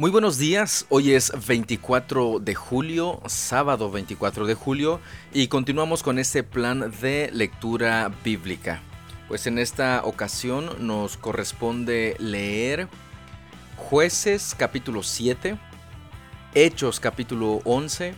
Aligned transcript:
Muy 0.00 0.10
buenos 0.10 0.38
días, 0.38 0.86
hoy 0.88 1.12
es 1.12 1.30
24 1.46 2.38
de 2.38 2.54
julio, 2.54 3.20
sábado 3.26 3.90
24 3.90 4.46
de 4.46 4.54
julio, 4.54 4.98
y 5.30 5.48
continuamos 5.48 6.02
con 6.02 6.18
este 6.18 6.42
plan 6.42 6.90
de 7.02 7.28
lectura 7.34 8.10
bíblica. 8.24 8.80
Pues 9.28 9.46
en 9.46 9.58
esta 9.58 10.00
ocasión 10.06 10.86
nos 10.86 11.18
corresponde 11.18 12.16
leer 12.18 12.88
jueces 13.76 14.54
capítulo 14.56 15.02
7, 15.02 15.58
Hechos 16.54 16.98
capítulo 16.98 17.60
11, 17.64 18.14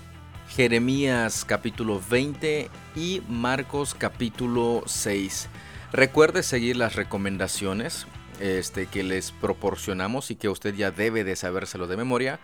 Jeremías 0.51 1.45
capítulo 1.45 2.01
20 2.09 2.71
y 2.95 3.23
Marcos 3.29 3.97
capítulo 3.99 4.85
6. 4.87 5.49
Recuerde 5.91 6.45
seguir 6.45 6.77
las 6.77 6.95
recomendaciones 6.95 8.07
este, 8.43 8.87
que 8.87 9.05
les 9.05 9.31
proporcionamos 9.31 10.33
y 10.33 10.37
que 10.37 10.49
usted 10.49 10.75
ya 10.75 10.91
debe 10.91 11.23
de 11.23 11.37
sabérselo 11.37 11.87
de 11.87 11.97
memoria. 11.97 12.41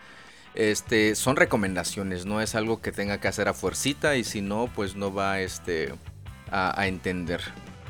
Este, 0.55 1.13
son 1.15 1.35
recomendaciones, 1.35 2.25
no 2.25 2.41
es 2.41 2.55
algo 2.55 2.81
que 2.81 2.91
tenga 2.91 3.19
que 3.19 3.27
hacer 3.27 3.49
a 3.49 3.53
fuercita 3.53 4.15
y 4.15 4.23
si 4.23 4.41
no, 4.41 4.69
pues 4.73 4.95
no 4.95 5.13
va 5.13 5.41
este, 5.41 5.93
a, 6.49 6.79
a 6.79 6.87
entender. 6.87 7.41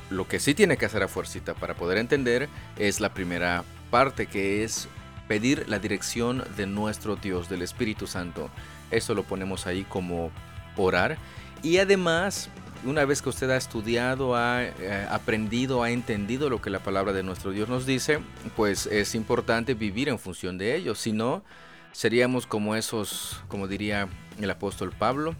Lo 0.09 0.27
que 0.27 0.39
sí 0.39 0.55
tiene 0.55 0.77
que 0.77 0.85
hacer 0.85 1.03
a 1.03 1.07
fuercita 1.07 1.53
para 1.53 1.75
poder 1.75 1.99
entender 1.99 2.49
es 2.77 2.99
la 2.99 3.13
primera 3.13 3.63
parte 3.91 4.25
que 4.25 4.63
es 4.63 4.87
pedir 5.27 5.69
la 5.69 5.77
dirección 5.77 6.43
de 6.57 6.65
nuestro 6.65 7.15
Dios, 7.15 7.47
del 7.47 7.61
Espíritu 7.61 8.07
Santo. 8.07 8.49
Eso 8.89 9.13
lo 9.13 9.23
ponemos 9.23 9.67
ahí 9.67 9.83
como 9.83 10.31
orar. 10.75 11.17
Y 11.61 11.77
además 11.77 12.49
una 12.85 13.05
vez 13.05 13.21
que 13.21 13.29
usted 13.29 13.49
ha 13.49 13.57
estudiado, 13.57 14.35
ha 14.35 14.63
eh, 14.63 15.07
aprendido, 15.09 15.83
ha 15.83 15.91
entendido 15.91 16.49
lo 16.49 16.61
que 16.61 16.69
la 16.69 16.79
palabra 16.79 17.13
de 17.13 17.23
nuestro 17.23 17.51
Dios 17.51 17.67
nos 17.67 17.85
dice, 17.85 18.19
pues 18.55 18.85
es 18.85 19.15
importante 19.15 19.73
vivir 19.73 20.09
en 20.09 20.19
función 20.19 20.57
de 20.57 20.75
ello. 20.75 20.95
Si 20.95 21.11
no, 21.11 21.43
seríamos 21.91 22.47
como 22.47 22.75
esos, 22.75 23.41
como 23.47 23.67
diría 23.67 24.07
el 24.39 24.49
apóstol 24.49 24.93
Pablo, 24.97 25.35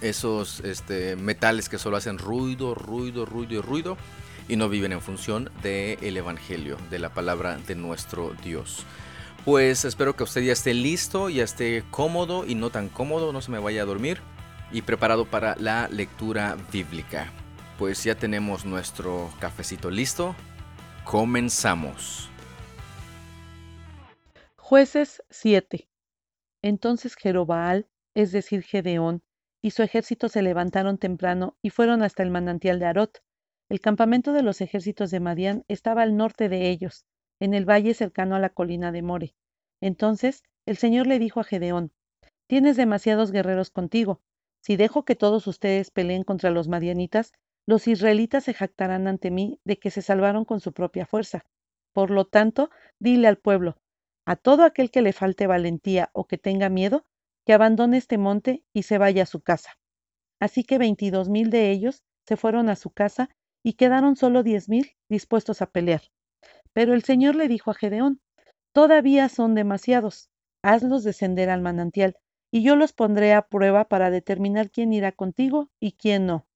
esos 0.00 0.60
este, 0.60 1.16
metales 1.16 1.68
que 1.68 1.78
solo 1.78 1.96
hacen 1.96 2.18
ruido, 2.18 2.74
ruido, 2.74 3.24
ruido 3.24 3.54
y 3.54 3.60
ruido 3.60 3.96
y 4.48 4.56
no 4.56 4.68
viven 4.68 4.92
en 4.92 5.00
función 5.00 5.50
del 5.62 6.16
Evangelio, 6.16 6.76
de 6.90 6.98
la 7.00 7.08
palabra 7.08 7.56
de 7.56 7.74
nuestro 7.74 8.34
Dios. 8.44 8.84
Pues 9.44 9.84
espero 9.84 10.14
que 10.16 10.24
usted 10.24 10.42
ya 10.42 10.52
esté 10.52 10.74
listo, 10.74 11.28
ya 11.28 11.44
esté 11.44 11.82
cómodo 11.90 12.44
y 12.46 12.54
no 12.54 12.70
tan 12.70 12.88
cómodo, 12.88 13.32
no 13.32 13.40
se 13.40 13.50
me 13.50 13.58
vaya 13.58 13.82
a 13.82 13.86
dormir 13.86 14.20
y 14.72 14.82
preparado 14.82 15.24
para 15.26 15.56
la 15.56 15.88
lectura 15.88 16.56
bíblica. 16.72 17.32
Pues 17.78 18.02
ya 18.04 18.14
tenemos 18.14 18.64
nuestro 18.64 19.30
cafecito 19.38 19.90
listo. 19.90 20.34
Comenzamos. 21.04 22.30
Jueces 24.56 25.22
7. 25.30 25.88
Entonces 26.62 27.14
Jerobaal, 27.14 27.88
es 28.14 28.32
decir, 28.32 28.62
Gedeón, 28.62 29.22
y 29.62 29.70
su 29.70 29.82
ejército 29.82 30.28
se 30.28 30.42
levantaron 30.42 30.98
temprano 30.98 31.56
y 31.62 31.70
fueron 31.70 32.02
hasta 32.02 32.22
el 32.22 32.30
manantial 32.30 32.78
de 32.78 32.86
Arot. 32.86 33.22
El 33.68 33.80
campamento 33.80 34.32
de 34.32 34.42
los 34.42 34.60
ejércitos 34.60 35.10
de 35.10 35.20
Madián 35.20 35.64
estaba 35.68 36.02
al 36.02 36.16
norte 36.16 36.48
de 36.48 36.70
ellos, 36.70 37.04
en 37.40 37.54
el 37.54 37.68
valle 37.68 37.94
cercano 37.94 38.36
a 38.36 38.38
la 38.38 38.50
colina 38.50 38.92
de 38.92 39.02
More. 39.02 39.34
Entonces 39.80 40.42
el 40.66 40.76
Señor 40.76 41.06
le 41.06 41.18
dijo 41.18 41.40
a 41.40 41.44
Gedeón, 41.44 41.92
Tienes 42.48 42.76
demasiados 42.76 43.32
guerreros 43.32 43.70
contigo, 43.70 44.22
si 44.66 44.76
dejo 44.76 45.04
que 45.04 45.14
todos 45.14 45.46
ustedes 45.46 45.92
peleen 45.92 46.24
contra 46.24 46.50
los 46.50 46.66
madianitas, 46.66 47.32
los 47.66 47.86
israelitas 47.86 48.42
se 48.42 48.52
jactarán 48.52 49.06
ante 49.06 49.30
mí 49.30 49.60
de 49.64 49.78
que 49.78 49.92
se 49.92 50.02
salvaron 50.02 50.44
con 50.44 50.58
su 50.58 50.72
propia 50.72 51.06
fuerza. 51.06 51.44
Por 51.92 52.10
lo 52.10 52.24
tanto, 52.24 52.70
dile 52.98 53.28
al 53.28 53.38
pueblo, 53.38 53.76
a 54.24 54.34
todo 54.34 54.64
aquel 54.64 54.90
que 54.90 55.02
le 55.02 55.12
falte 55.12 55.46
valentía 55.46 56.10
o 56.14 56.26
que 56.26 56.36
tenga 56.36 56.68
miedo, 56.68 57.06
que 57.44 57.52
abandone 57.52 57.96
este 57.96 58.18
monte 58.18 58.64
y 58.72 58.82
se 58.82 58.98
vaya 58.98 59.22
a 59.22 59.26
su 59.26 59.40
casa. 59.40 59.78
Así 60.40 60.64
que 60.64 60.78
veintidós 60.78 61.28
mil 61.28 61.50
de 61.50 61.70
ellos 61.70 62.02
se 62.26 62.36
fueron 62.36 62.68
a 62.68 62.74
su 62.74 62.90
casa 62.90 63.30
y 63.62 63.74
quedaron 63.74 64.16
solo 64.16 64.42
diez 64.42 64.68
mil 64.68 64.96
dispuestos 65.08 65.62
a 65.62 65.70
pelear. 65.70 66.02
Pero 66.72 66.92
el 66.92 67.04
Señor 67.04 67.36
le 67.36 67.46
dijo 67.46 67.70
a 67.70 67.74
Gedeón, 67.74 68.20
Todavía 68.72 69.28
son 69.28 69.54
demasiados, 69.54 70.28
hazlos 70.60 71.04
descender 71.04 71.50
al 71.50 71.60
manantial, 71.60 72.16
y 72.50 72.62
yo 72.62 72.76
los 72.76 72.92
pondré 72.92 73.34
a 73.34 73.48
prueba 73.48 73.86
para 73.86 74.10
determinar 74.10 74.70
quién 74.70 74.92
irá 74.92 75.12
contigo 75.12 75.70
y 75.80 75.92
quién 75.92 76.26
no. 76.26 76.46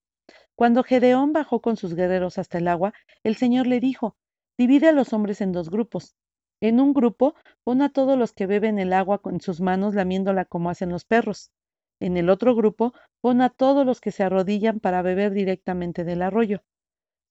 Cuando 0.55 0.83
Gedeón 0.83 1.33
bajó 1.33 1.61
con 1.61 1.77
sus 1.77 1.95
guerreros 1.95 2.37
hasta 2.37 2.57
el 2.59 2.67
agua, 2.67 2.93
el 3.23 3.35
Señor 3.35 3.67
le 3.67 3.79
dijo, 3.79 4.15
divide 4.57 4.89
a 4.89 4.91
los 4.91 5.13
hombres 5.13 5.41
en 5.41 5.51
dos 5.51 5.69
grupos. 5.69 6.15
En 6.61 6.79
un 6.79 6.93
grupo 6.93 7.35
pon 7.63 7.81
a 7.81 7.89
todos 7.89 8.17
los 8.17 8.33
que 8.33 8.45
beben 8.45 8.77
el 8.77 8.93
agua 8.93 9.21
con 9.21 9.41
sus 9.41 9.61
manos 9.61 9.95
lamiéndola 9.95 10.45
como 10.45 10.69
hacen 10.69 10.89
los 10.89 11.05
perros. 11.05 11.51
En 11.99 12.17
el 12.17 12.29
otro 12.29 12.55
grupo 12.55 12.93
pon 13.21 13.41
a 13.41 13.49
todos 13.49 13.85
los 13.85 14.01
que 14.01 14.11
se 14.11 14.23
arrodillan 14.23 14.79
para 14.79 15.01
beber 15.01 15.31
directamente 15.31 16.03
del 16.03 16.21
arroyo. 16.21 16.63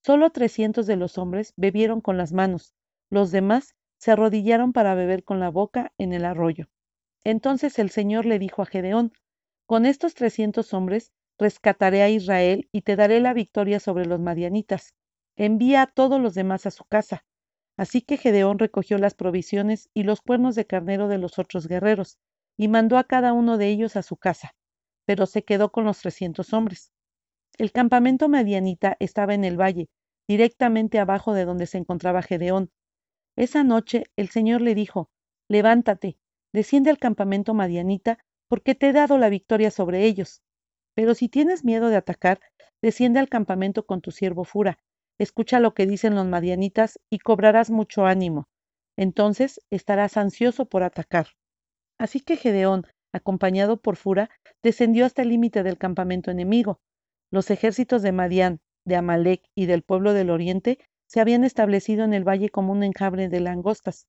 Solo 0.05 0.31
trescientos 0.31 0.87
de 0.87 0.97
los 0.97 1.19
hombres 1.19 1.53
bebieron 1.57 2.01
con 2.01 2.17
las 2.17 2.33
manos, 2.33 2.75
los 3.11 3.31
demás 3.31 3.77
se 3.99 4.13
arrodillaron 4.13 4.73
para 4.73 4.95
beber 4.95 5.25
con 5.25 5.41
la 5.41 5.51
boca 5.51 5.93
en 5.99 6.13
el 6.13 6.25
arroyo. 6.25 6.69
Entonces 7.25 7.79
el 7.79 7.91
Señor 7.91 8.27
le 8.27 8.39
dijo 8.39 8.63
a 8.63 8.67
Gedeón, 8.67 9.13
Con 9.67 9.87
estos 9.87 10.15
trescientos 10.15 10.73
hombres 10.75 11.13
rescataré 11.39 12.03
a 12.03 12.09
Israel 12.09 12.69
y 12.73 12.83
te 12.83 12.97
daré 12.97 13.21
la 13.21 13.33
victoria 13.33 13.81
sobre 13.81 14.07
los 14.07 14.21
madianitas. 14.21 14.95
Envía 15.37 15.83
a 15.83 15.87
todos 15.87 16.21
los 16.21 16.35
demás 16.35 16.67
a 16.67 16.71
su 16.71 16.85
casa. 16.85 17.25
Así 17.77 18.03
que 18.03 18.19
Gedeón 18.19 18.59
recogió 18.59 18.99
las 18.99 19.15
provisiones 19.15 19.89
y 19.95 20.03
los 20.03 20.21
cuernos 20.21 20.55
de 20.55 20.67
carnero 20.67 21.09
de 21.09 21.19
los 21.19 21.39
otros 21.39 21.67
guerreros, 21.67 22.19
y 22.59 22.69
mandó 22.69 22.99
a 22.99 23.05
cada 23.05 23.33
uno 23.33 23.57
de 23.57 23.69
ellos 23.69 23.97
a 23.97 24.03
su 24.03 24.19
casa, 24.19 24.55
pero 25.07 25.25
se 25.25 25.45
quedó 25.45 25.73
con 25.73 25.85
los 25.85 25.99
trescientos 26.01 26.53
hombres. 26.53 26.93
El 27.57 27.73
campamento 27.73 28.29
madianita 28.29 28.97
estaba 29.01 29.33
en 29.33 29.45
el 29.45 29.59
valle, 29.59 29.89
directamente 30.29 30.99
abajo 30.99 31.33
de 31.33 31.47
donde 31.47 31.67
se 31.67 31.79
encontraba 31.79 32.21
Gedeón. 32.21 32.71
Esa 33.35 33.65
noche 33.65 34.05
el 34.17 34.29
Señor 34.29 34.61
le 34.61 34.75
dijo, 34.75 35.11
Levántate, 35.49 36.19
desciende 36.53 36.91
al 36.91 36.99
campamento 36.99 37.55
madianita, 37.55 38.19
porque 38.49 38.75
te 38.75 38.89
he 38.89 38.93
dado 38.93 39.19
la 39.19 39.29
victoria 39.29 39.71
sobre 39.71 40.05
ellos. 40.05 40.43
Pero 40.95 41.15
si 41.15 41.29
tienes 41.29 41.65
miedo 41.65 41.89
de 41.89 41.97
atacar, 41.97 42.41
desciende 42.83 43.21
al 43.21 43.29
campamento 43.29 43.87
con 43.87 44.01
tu 44.01 44.11
siervo 44.11 44.45
Fura, 44.45 44.79
escucha 45.19 45.61
lo 45.61 45.75
que 45.75 45.87
dicen 45.87 46.15
los 46.15 46.27
madianitas 46.27 46.99
y 47.11 47.19
cobrarás 47.19 47.71
mucho 47.71 48.07
ánimo. 48.07 48.49
Entonces 48.97 49.61
estarás 49.71 50.17
ansioso 50.17 50.67
por 50.67 50.83
atacar. 50.83 51.29
Así 51.99 52.21
que 52.21 52.37
Gedeón, 52.37 52.87
acompañado 53.13 53.77
por 53.77 53.97
Fura, 53.97 54.31
descendió 54.63 55.05
hasta 55.05 55.23
el 55.23 55.29
límite 55.29 55.63
del 55.63 55.79
campamento 55.79 56.31
enemigo. 56.31 56.81
Los 57.31 57.51
ejércitos 57.51 58.03
de 58.03 58.13
Madián, 58.13 58.61
de 58.85 58.97
Amalek 58.97 59.43
y 59.55 59.67
del 59.67 59.83
pueblo 59.83 60.13
del 60.13 60.31
oriente 60.31 60.79
se 61.07 61.21
habían 61.21 61.45
establecido 61.45 62.05
en 62.05 62.15
el 62.15 62.27
valle 62.27 62.49
como 62.51 62.73
un 62.73 62.83
enjambre 62.83 63.29
de 63.29 63.41
langostas. 63.41 64.07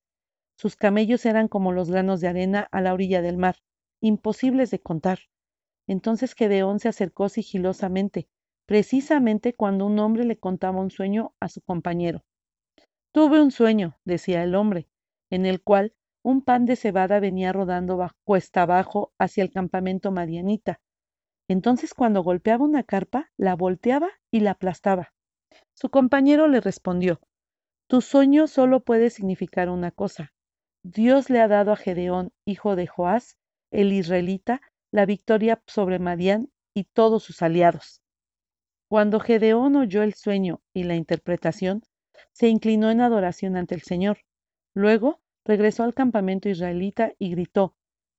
Sus 0.61 0.75
camellos 0.75 1.25
eran 1.25 1.47
como 1.47 1.71
los 1.71 1.89
granos 1.89 2.21
de 2.21 2.27
arena 2.27 2.67
a 2.71 2.81
la 2.81 2.93
orilla 2.93 3.23
del 3.23 3.35
mar, 3.35 3.55
imposibles 3.99 4.69
de 4.69 4.79
contar. 4.79 5.17
Entonces 5.87 6.35
Gedeón 6.35 6.79
se 6.79 6.87
acercó 6.87 7.29
sigilosamente, 7.29 8.29
precisamente 8.67 9.55
cuando 9.55 9.87
un 9.87 9.97
hombre 9.97 10.23
le 10.23 10.37
contaba 10.37 10.79
un 10.79 10.91
sueño 10.91 11.33
a 11.39 11.49
su 11.49 11.61
compañero. 11.61 12.23
Tuve 13.11 13.41
un 13.41 13.49
sueño, 13.49 13.97
decía 14.05 14.43
el 14.43 14.53
hombre, 14.53 14.87
en 15.31 15.47
el 15.47 15.63
cual 15.63 15.95
un 16.21 16.43
pan 16.43 16.67
de 16.67 16.75
cebada 16.75 17.19
venía 17.19 17.51
rodando 17.51 17.99
cuesta 18.23 18.61
abajo 18.61 19.13
hacia 19.17 19.43
el 19.43 19.49
campamento 19.49 20.11
madianita. 20.11 20.79
Entonces 21.47 21.95
cuando 21.95 22.21
golpeaba 22.21 22.63
una 22.63 22.83
carpa, 22.83 23.31
la 23.35 23.55
volteaba 23.55 24.09
y 24.29 24.41
la 24.41 24.51
aplastaba. 24.51 25.11
Su 25.73 25.89
compañero 25.89 26.47
le 26.47 26.61
respondió, 26.61 27.19
Tu 27.87 28.01
sueño 28.01 28.45
solo 28.45 28.81
puede 28.81 29.09
significar 29.09 29.67
una 29.67 29.89
cosa, 29.89 30.31
Dios 30.83 31.29
le 31.29 31.39
ha 31.39 31.47
dado 31.47 31.71
a 31.71 31.75
Gedeón, 31.75 32.31
hijo 32.43 32.75
de 32.75 32.87
Joás, 32.87 33.37
el 33.69 33.93
israelita, 33.93 34.61
la 34.91 35.05
victoria 35.05 35.61
sobre 35.67 35.99
Madián 35.99 36.49
y 36.73 36.85
todos 36.85 37.23
sus 37.23 37.43
aliados. 37.43 38.01
Cuando 38.89 39.19
Gedeón 39.19 39.75
oyó 39.75 40.01
el 40.01 40.15
sueño 40.15 40.61
y 40.73 40.83
la 40.83 40.95
interpretación, 40.95 41.83
se 42.33 42.47
inclinó 42.47 42.89
en 42.89 42.99
adoración 42.99 43.57
ante 43.57 43.75
el 43.75 43.83
Señor. 43.83 44.19
Luego 44.73 45.21
regresó 45.45 45.83
al 45.83 45.93
campamento 45.93 46.49
israelita 46.49 47.13
y 47.19 47.29
gritó, 47.29 47.75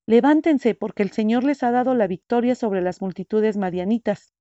Levántense, 0.06 0.74
porque 0.76 1.02
el 1.02 1.10
Señor 1.10 1.42
les 1.42 1.62
ha 1.64 1.72
dado 1.72 1.94
la 1.94 2.06
victoria 2.06 2.54
sobre 2.54 2.80
las 2.80 3.00
multitudes 3.00 3.56
madianitas. 3.56 4.32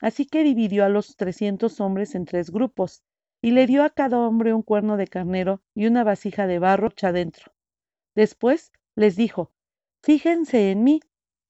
Así 0.00 0.26
que 0.26 0.42
dividió 0.42 0.84
a 0.84 0.88
los 0.88 1.16
trescientos 1.16 1.80
hombres 1.80 2.14
en 2.14 2.24
tres 2.24 2.50
grupos, 2.50 3.04
y 3.42 3.52
le 3.52 3.66
dio 3.66 3.84
a 3.84 3.90
cada 3.90 4.18
hombre 4.18 4.54
un 4.54 4.62
cuerno 4.62 4.96
de 4.96 5.06
carnero 5.06 5.62
y 5.74 5.86
una 5.86 6.04
vasija 6.04 6.46
de 6.46 6.58
barro 6.58 6.88
hecha 6.88 7.12
dentro. 7.12 7.49
Después 8.20 8.70
les 8.96 9.16
dijo, 9.16 9.50
Fíjense 10.02 10.70
en 10.70 10.84
mí. 10.84 11.00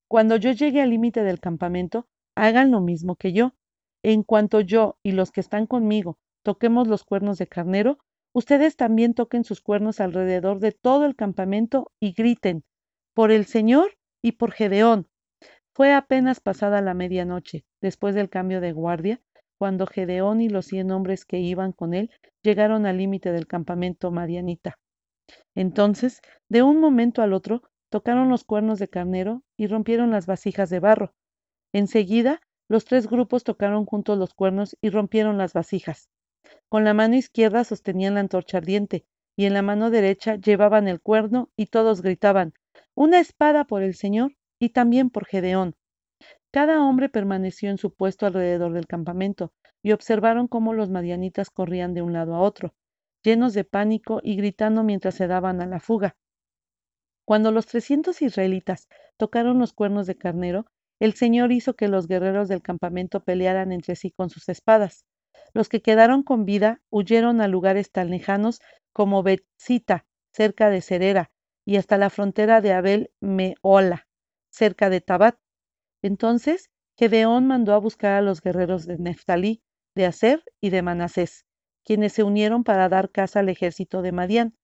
Cuando 0.09 0.37
yo 0.37 0.53
llegue 0.53 0.81
al 0.81 0.91
límite 0.91 1.25
del 1.25 1.41
campamento, 1.41 2.07
hagan 2.37 2.71
lo 2.71 2.81
mismo 2.81 3.17
que 3.17 3.33
yo. 3.33 3.57
En 4.05 4.23
cuanto 4.23 4.61
yo 4.61 4.97
y 5.03 5.11
los 5.11 5.33
que 5.33 5.41
están 5.41 5.67
conmigo 5.67 6.17
toquemos 6.45 6.87
los 6.87 7.03
cuernos 7.03 7.39
de 7.39 7.49
carnero, 7.49 7.99
ustedes 8.33 8.77
también 8.77 9.15
toquen 9.15 9.43
sus 9.43 9.61
cuernos 9.61 9.99
alrededor 9.99 10.61
de 10.61 10.71
todo 10.71 11.07
el 11.07 11.17
campamento 11.17 11.91
y 11.99 12.13
griten, 12.13 12.63
por 13.15 13.33
el 13.33 13.47
Señor 13.47 13.99
y 14.23 14.33
por 14.33 14.53
Gedeón. 14.53 15.09
Fue 15.75 15.93
apenas 15.93 16.39
pasada 16.39 16.81
la 16.83 16.95
medianoche, 16.95 17.65
después 17.81 18.15
del 18.15 18.31
cambio 18.31 18.61
de 18.61 18.71
guardia, 18.71 19.21
cuando 19.59 19.89
Gedeón 19.89 20.41
y 20.41 20.49
los 20.49 20.67
cien 20.67 20.93
hombres 20.93 21.25
que 21.25 21.41
iban 21.41 21.73
con 21.73 21.95
él 21.95 22.13
llegaron 22.45 22.87
al 22.87 22.99
límite 22.99 23.33
del 23.33 23.49
campamento 23.49 24.13
madianita. 24.13 24.79
Entonces, 25.55 26.21
de 26.49 26.63
un 26.63 26.79
momento 26.79 27.23
al 27.23 27.33
otro, 27.33 27.63
tocaron 27.91 28.29
los 28.29 28.45
cuernos 28.45 28.79
de 28.79 28.89
carnero 28.89 29.43
y 29.57 29.67
rompieron 29.67 30.11
las 30.11 30.27
vasijas 30.27 30.71
de 30.71 30.81
barro. 30.81 31.15
Enseguida, 31.73 32.41
los 32.69 32.85
tres 32.85 33.09
grupos 33.09 33.45
tocaron 33.45 33.85
juntos 33.85 34.17
los 34.19 34.33
cuernos 34.33 34.77
y 34.81 34.91
rompieron 34.91 35.39
las 35.39 35.53
vasijas. 35.53 36.09
Con 36.69 36.85
la 36.85 36.95
mano 36.95 37.17
izquierda 37.17 37.65
sostenían 37.65 38.15
la 38.15 38.21
antorcha 38.21 38.59
ardiente, 38.59 39.05
y 39.37 39.47
en 39.47 39.55
la 39.55 39.63
mano 39.63 39.91
derecha 39.91 40.37
llevaban 40.37 40.87
el 40.89 41.01
cuerno, 41.01 41.51
y 41.57 41.67
todos 41.67 42.03
gritaban 42.03 42.55
Una 42.95 43.21
espada 43.21 43.65
por 43.65 43.83
el 43.83 43.95
Señor 43.95 44.37
y 44.61 44.71
también 44.71 45.11
por 45.11 45.27
Gedeón. 45.27 45.75
Cada 46.53 46.83
hombre 46.85 47.09
permaneció 47.09 47.71
en 47.71 47.79
su 47.79 47.95
puesto 47.95 48.27
alrededor 48.27 48.73
del 48.73 48.87
campamento, 48.87 49.53
y 49.83 49.93
observaron 49.93 50.47
cómo 50.49 50.75
los 50.75 50.91
madianitas 50.91 51.51
corrían 51.51 51.95
de 51.95 52.03
un 52.03 52.13
lado 52.13 52.35
a 52.35 52.41
otro, 52.41 52.75
llenos 53.23 53.55
de 53.55 53.65
pánico 53.65 54.21
y 54.23 54.37
gritando 54.37 54.83
mientras 54.83 55.15
se 55.15 55.27
daban 55.27 55.61
a 55.61 55.67
la 55.67 55.81
fuga. 55.81 56.17
Cuando 57.25 57.53
los 57.53 57.67
trescientos 57.67 58.23
israelitas 58.23 58.89
tocaron 59.17 59.59
los 59.59 59.73
cuernos 59.73 60.07
de 60.07 60.17
carnero, 60.17 60.67
el 61.01 61.15
Señor 61.15 61.53
hizo 61.53 61.75
que 61.75 61.89
los 61.89 62.09
guerreros 62.09 62.49
del 62.49 62.63
campamento 62.63 63.25
pelearan 63.25 63.73
entre 63.73 63.97
sí 63.97 64.11
con 64.11 64.31
sus 64.31 64.49
espadas. 64.49 65.05
Los 65.55 65.69
que 65.69 65.81
quedaron 65.81 66.23
con 66.23 66.45
vida 66.45 66.83
huyeron 66.91 67.41
a 67.41 67.49
lugares 67.49 67.91
tan 67.91 68.11
lejanos 68.11 68.61
como 68.93 69.23
Betzita, 69.23 70.07
cerca 70.33 70.71
de 70.71 70.83
Cerera, 70.83 71.31
y 71.65 71.77
hasta 71.77 71.99
la 71.99 72.11
frontera 72.11 72.61
de 72.61 72.73
Abel 72.73 73.11
Meola, 73.21 74.09
cerca 74.51 74.91
de 74.91 75.01
Tabat. 75.01 75.39
Entonces 76.03 76.71
Gedeón 76.99 77.47
mandó 77.47 77.75
a 77.75 77.79
buscar 77.79 78.13
a 78.15 78.23
los 78.23 78.43
guerreros 78.43 78.87
de 78.87 78.99
Neftalí, 78.99 79.63
de 79.95 80.07
Aser 80.07 80.45
y 80.61 80.71
de 80.71 80.83
Manasés, 80.83 81.47
quienes 81.85 82.13
se 82.13 82.23
unieron 82.23 82.65
para 82.65 82.89
dar 82.89 83.11
caza 83.11 83.41
al 83.41 83.49
ejército 83.49 84.03
de 84.03 84.13
Madián. 84.13 84.55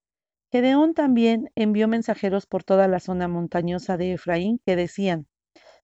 Gedeón 0.53 0.95
también 0.95 1.51
envió 1.55 1.89
mensajeros 1.89 2.47
por 2.47 2.65
toda 2.65 2.89
la 2.89 3.01
zona 3.01 3.29
montañosa 3.29 3.97
de 3.97 4.13
Efraín 4.13 4.61
que 4.65 4.77
decían 4.77 5.27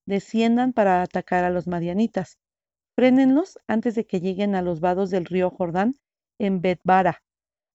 desciendan 0.07 0.73
para 0.73 1.03
atacar 1.03 1.45
a 1.45 1.51
los 1.51 1.67
madianitas. 1.67 2.39
Frénenlos 2.95 3.59
antes 3.67 3.95
de 3.95 4.07
que 4.07 4.21
lleguen 4.21 4.55
a 4.55 4.63
los 4.63 4.81
vados 4.81 5.11
del 5.11 5.25
río 5.25 5.51
Jordán 5.51 5.95
en 6.39 6.61
Betbara. 6.61 7.23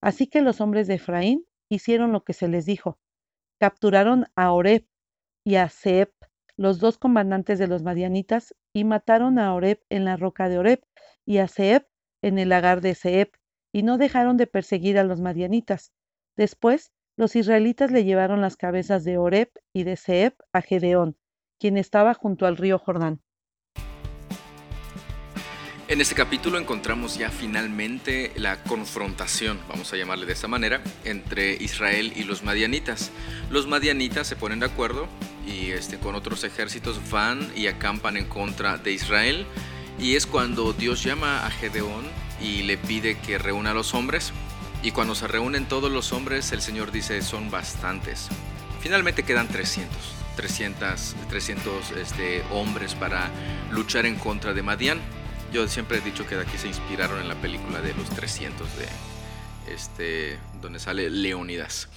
Así 0.01 0.27
que 0.27 0.42
los 0.42 0.62
hombres 0.62 0.88
de 0.88 0.95
Efraín 0.95 1.45
hicieron 1.69 2.12
lo 2.12 2.24
que 2.24 2.33
se 2.33 2.48
les 2.48 2.65
dijo. 2.65 3.00
Capturaron 3.60 4.27
a 4.36 4.51
Oreb 4.51 4.86
y 5.44 5.56
a 5.56 5.69
Seb, 5.69 6.12
los 6.56 6.80
dos 6.80 6.98
comandantes 6.98 7.57
de 7.60 7.68
los 7.68 7.81
madianitas, 7.81 8.53
y 8.74 8.83
mataron 8.83 9.39
a 9.39 9.53
Oreb 9.56 9.81
en 9.89 10.06
la 10.06 10.18
roca 10.18 10.50
de 10.50 10.60
Oreb 10.60 10.83
y 11.25 11.39
a 11.39 11.48
Seb 11.48 11.88
en 12.21 12.38
el 12.38 12.50
lagar 12.50 12.81
de 12.81 12.94
Seb, 12.94 13.31
y 13.77 13.83
no 13.83 14.00
dejaron 14.00 14.38
de 14.38 14.47
perseguir 14.47 14.97
a 14.97 15.03
los 15.03 15.21
madianitas. 15.21 15.91
Después, 16.35 16.94
los 17.15 17.35
israelitas 17.35 17.91
le 17.91 18.06
llevaron 18.06 18.41
las 18.41 18.57
cabezas 18.57 19.03
de 19.03 19.19
Oreb 19.19 19.51
y 19.71 19.83
de 19.83 19.97
Seb 19.97 20.33
a 20.51 20.63
Gedeón, 20.63 21.15
quien 21.59 21.77
estaba 21.77 22.15
junto 22.15 22.47
al 22.47 22.57
río 22.57 22.79
Jordán. 22.79 23.21
En 25.88 26.01
este 26.01 26.15
capítulo 26.15 26.57
encontramos 26.57 27.19
ya 27.19 27.29
finalmente 27.29 28.31
la 28.35 28.63
confrontación, 28.63 29.59
vamos 29.69 29.94
a 29.94 29.97
llamarle 29.97 30.25
de 30.25 30.33
esta 30.33 30.47
manera, 30.47 30.81
entre 31.06 31.53
Israel 31.53 32.13
y 32.15 32.24
los 32.24 32.41
madianitas. 32.41 33.12
Los 33.51 33.68
madianitas 33.68 34.25
se 34.25 34.35
ponen 34.35 34.59
de 34.59 34.65
acuerdo 34.65 35.07
y 35.45 35.69
este, 35.69 36.00
con 36.00 36.15
otros 36.15 36.44
ejércitos 36.44 37.00
van 37.12 37.47
y 37.56 37.68
acampan 37.68 38.18
en 38.18 38.25
contra 38.25 38.79
de 38.79 38.91
Israel. 38.91 39.45
Y 40.00 40.15
es 40.15 40.25
cuando 40.25 40.74
Dios 40.74 41.03
llama 41.03 41.45
a 41.45 41.51
Gedeón 41.51 42.26
y 42.42 42.63
le 42.63 42.78
pide 42.78 43.18
que 43.18 43.38
reúna 43.38 43.72
a 43.72 43.74
los 43.74 43.94
hombres. 43.94 44.34
Y 44.84 44.92
cuando 44.92 45.16
se 45.16 45.28
reúnen 45.28 45.68
todos 45.68 45.92
los 45.92 46.12
hombres, 46.13 46.51
el 46.51 46.62
Señor 46.62 46.92
dice 46.92 47.22
son 47.22 47.50
bastantes. 47.50 48.28
Finalmente 48.81 49.24
quedan 49.24 49.48
300. 49.48 50.18
300, 50.36 51.16
300 51.30 51.92
este, 51.92 52.44
hombres 52.51 52.94
para 52.94 53.31
luchar 53.72 54.06
en 54.06 54.16
contra 54.16 54.54
de 54.54 54.62
Madián. 54.62 55.00
Yo 55.51 55.68
siempre 55.68 55.98
he 55.98 56.01
dicho 56.01 56.28
que 56.28 56.36
de 56.36 56.44
aquí 56.44 56.57
se 56.57 56.68
inspiraron 56.68 57.19
en 57.19 57.28
la 57.28 57.36
película 57.36 57.81
de 57.81 57.94
los 57.95 58.10
300 58.12 58.68
de 58.78 59.74
este 59.74 60.39
donde 60.62 60.80
sale 60.80 61.10
Leónidas. 61.10 61.89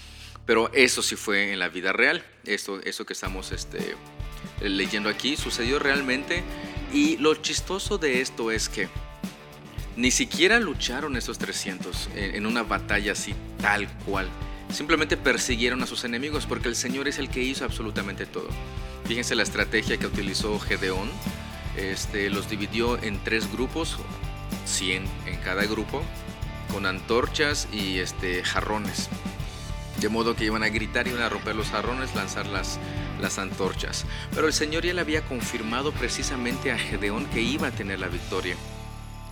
Pero 0.46 0.72
eso 0.72 1.02
sí 1.02 1.16
fue 1.16 1.52
en 1.52 1.58
la 1.58 1.68
vida 1.68 1.92
real. 1.92 2.24
Esto, 2.44 2.80
eso 2.82 3.04
que 3.04 3.12
estamos 3.12 3.52
este, 3.52 3.94
leyendo 4.60 5.10
aquí 5.10 5.36
sucedió 5.36 5.78
realmente. 5.78 6.42
Y 6.92 7.18
lo 7.18 7.34
chistoso 7.36 7.98
de 7.98 8.20
esto 8.20 8.50
es 8.50 8.68
que 8.68 8.88
ni 10.00 10.10
siquiera 10.10 10.58
lucharon 10.58 11.14
esos 11.16 11.36
300 11.36 12.08
en 12.14 12.46
una 12.46 12.62
batalla 12.62 13.12
así 13.12 13.34
tal 13.60 13.86
cual 14.06 14.30
simplemente 14.72 15.18
persiguieron 15.18 15.82
a 15.82 15.86
sus 15.86 16.04
enemigos 16.04 16.46
porque 16.46 16.68
el 16.68 16.76
Señor 16.76 17.06
es 17.06 17.18
el 17.18 17.28
que 17.28 17.42
hizo 17.42 17.66
absolutamente 17.66 18.24
todo. 18.24 18.48
Fíjense 19.04 19.34
la 19.34 19.42
estrategia 19.42 19.98
que 19.98 20.06
utilizó 20.06 20.58
Gedeón. 20.58 21.10
Este, 21.76 22.30
los 22.30 22.48
dividió 22.48 23.02
en 23.02 23.22
tres 23.22 23.52
grupos, 23.52 23.98
100 24.64 25.04
en 25.26 25.36
cada 25.40 25.64
grupo, 25.64 26.02
con 26.72 26.86
antorchas 26.86 27.68
y 27.70 27.98
este, 27.98 28.42
jarrones. 28.42 29.08
De 30.00 30.08
modo 30.08 30.34
que 30.34 30.46
iban 30.46 30.62
a 30.62 30.68
gritar, 30.68 31.08
iban 31.08 31.22
a 31.22 31.28
romper 31.28 31.56
los 31.56 31.68
jarrones, 31.68 32.14
lanzar 32.14 32.46
las, 32.46 32.78
las 33.20 33.38
antorchas. 33.38 34.06
Pero 34.34 34.46
el 34.46 34.54
Señor 34.54 34.84
ya 34.86 34.94
le 34.94 35.02
había 35.02 35.22
confirmado 35.22 35.92
precisamente 35.92 36.72
a 36.72 36.78
Gedeón 36.78 37.26
que 37.26 37.42
iba 37.42 37.68
a 37.68 37.72
tener 37.72 38.00
la 38.00 38.08
victoria 38.08 38.56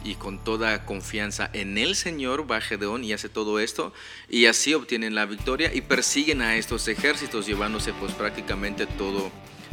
y 0.05 0.15
con 0.15 0.43
toda 0.43 0.85
confianza 0.85 1.51
en 1.53 1.79
el 1.79 1.95
Señor 1.95 2.51
va 2.51 2.61
Gedeón 2.61 3.05
y 3.05 3.13
hace 3.13 3.29
todo 3.29 3.61
esto 3.61 3.93
y 4.29 4.47
así 4.47 4.75
obtienen 4.75 5.15
la 5.15 5.27
victoria 5.27 5.73
y 5.75 5.81
persiguen 5.81 6.43
a 6.43 6.57
estos 6.57 6.89
ejércitos 6.89 7.47
llevándose 7.47 7.93
pues 7.95 8.13
prácticamente 8.13 8.87
todo 8.87 9.31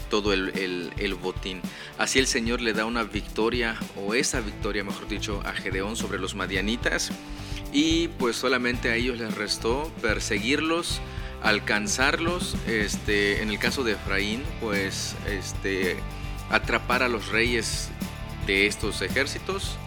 todo 0.09 0.33
el, 0.33 1.17
botín. 1.21 1.61
Así 1.97 2.19
el 2.19 2.27
Señor 2.27 2.61
le 2.61 2.73
da 2.73 2.85
una 2.85 3.03
victoria, 3.03 3.77
o 3.97 4.13
esa 4.13 4.39
victoria 4.39 4.83
mejor 4.83 5.07
dicho, 5.07 5.41
a 5.45 5.53
Gedeón 5.53 5.95
sobre 5.95 6.19
los 6.19 6.35
madianitas. 6.35 7.11
Y 7.73 8.07
pues 8.19 8.35
solamente 8.35 8.89
a 8.89 8.95
ellos 8.95 9.17
les 9.17 9.35
restó 9.35 9.91
perseguirlos, 10.01 11.01
alcanzarlos. 11.41 12.55
Este, 12.67 13.41
en 13.41 13.49
el 13.49 13.59
caso 13.59 13.83
de 13.83 13.93
Efraín, 13.93 14.43
pues 14.61 15.15
este, 15.27 15.97
atrapar 16.49 17.03
a 17.03 17.09
los 17.09 17.29
reyes 17.29 17.89
de 18.47 18.67
estos 18.67 19.01
ejércitos 19.01 19.77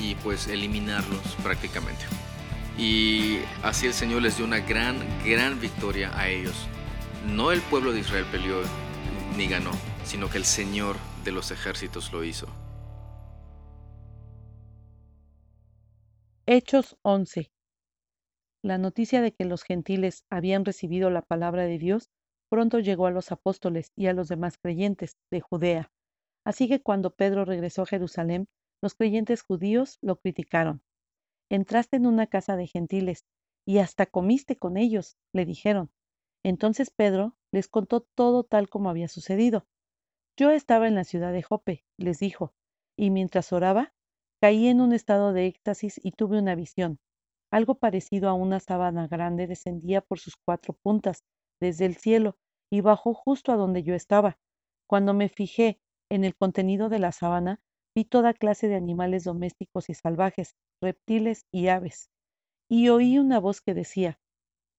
y 0.00 0.14
pues 0.16 0.48
eliminarlos 0.48 1.36
prácticamente. 1.42 2.04
Y 2.78 3.38
así 3.62 3.86
el 3.86 3.92
Señor 3.92 4.22
les 4.22 4.36
dio 4.36 4.46
una 4.46 4.60
gran, 4.60 4.98
gran 5.24 5.60
victoria 5.60 6.16
a 6.18 6.28
ellos. 6.28 6.66
No 7.26 7.50
el 7.50 7.60
pueblo 7.62 7.92
de 7.92 8.00
Israel 8.00 8.24
peleó 8.30 8.60
ni 9.36 9.48
ganó, 9.48 9.72
sino 10.04 10.30
que 10.30 10.38
el 10.38 10.44
Señor 10.44 10.96
de 11.24 11.32
los 11.32 11.50
ejércitos 11.50 12.12
lo 12.12 12.24
hizo. 12.24 12.46
Hechos 16.46 16.96
11. 17.02 17.50
La 18.62 18.78
noticia 18.78 19.20
de 19.20 19.32
que 19.32 19.44
los 19.44 19.62
gentiles 19.62 20.24
habían 20.30 20.64
recibido 20.64 21.10
la 21.10 21.22
palabra 21.22 21.64
de 21.64 21.78
Dios 21.78 22.10
pronto 22.48 22.78
llegó 22.78 23.06
a 23.06 23.10
los 23.10 23.30
apóstoles 23.32 23.92
y 23.94 24.06
a 24.06 24.12
los 24.12 24.28
demás 24.28 24.56
creyentes 24.56 25.16
de 25.30 25.40
Judea. 25.40 25.92
Así 26.44 26.68
que 26.68 26.80
cuando 26.80 27.14
Pedro 27.14 27.44
regresó 27.44 27.82
a 27.82 27.86
Jerusalén, 27.86 28.48
los 28.82 28.94
creyentes 28.94 29.42
judíos 29.42 29.98
lo 30.00 30.16
criticaron. 30.20 30.82
Entraste 31.50 31.96
en 31.96 32.06
una 32.06 32.26
casa 32.26 32.56
de 32.56 32.66
gentiles 32.66 33.24
y 33.66 33.78
hasta 33.78 34.06
comiste 34.06 34.56
con 34.56 34.76
ellos, 34.76 35.16
le 35.32 35.44
dijeron. 35.44 35.90
Entonces 36.44 36.90
Pedro 36.90 37.36
les 37.52 37.68
contó 37.68 38.00
todo 38.00 38.44
tal 38.44 38.68
como 38.68 38.90
había 38.90 39.08
sucedido. 39.08 39.66
Yo 40.36 40.50
estaba 40.50 40.86
en 40.88 40.94
la 40.94 41.04
ciudad 41.04 41.32
de 41.32 41.42
Jope, 41.42 41.84
les 41.96 42.18
dijo, 42.20 42.54
y 42.96 43.10
mientras 43.10 43.52
oraba, 43.52 43.92
caí 44.40 44.68
en 44.68 44.80
un 44.80 44.92
estado 44.92 45.32
de 45.32 45.46
éxtasis 45.46 46.00
y 46.02 46.12
tuve 46.12 46.38
una 46.38 46.54
visión. 46.54 47.00
Algo 47.50 47.76
parecido 47.76 48.28
a 48.28 48.34
una 48.34 48.60
sábana 48.60 49.08
grande 49.08 49.46
descendía 49.46 50.00
por 50.00 50.18
sus 50.18 50.36
cuatro 50.36 50.74
puntas 50.74 51.24
desde 51.60 51.86
el 51.86 51.96
cielo 51.96 52.36
y 52.70 52.82
bajó 52.82 53.14
justo 53.14 53.52
a 53.52 53.56
donde 53.56 53.82
yo 53.82 53.94
estaba. 53.94 54.38
Cuando 54.86 55.14
me 55.14 55.28
fijé 55.28 55.80
en 56.10 56.24
el 56.24 56.36
contenido 56.36 56.88
de 56.88 56.98
la 56.98 57.12
sábana, 57.12 57.60
Vi 57.98 58.04
toda 58.04 58.32
clase 58.32 58.68
de 58.68 58.76
animales 58.76 59.24
domésticos 59.24 59.90
y 59.90 59.94
salvajes, 59.94 60.54
reptiles 60.80 61.46
y 61.52 61.66
aves. 61.66 62.10
Y 62.70 62.90
oí 62.90 63.18
una 63.18 63.40
voz 63.40 63.60
que 63.60 63.74
decía, 63.74 64.20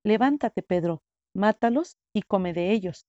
Levántate, 0.06 0.64
Pedro, 0.64 1.04
mátalos 1.36 1.98
y 2.16 2.22
come 2.22 2.54
de 2.54 2.72
ellos. 2.72 3.08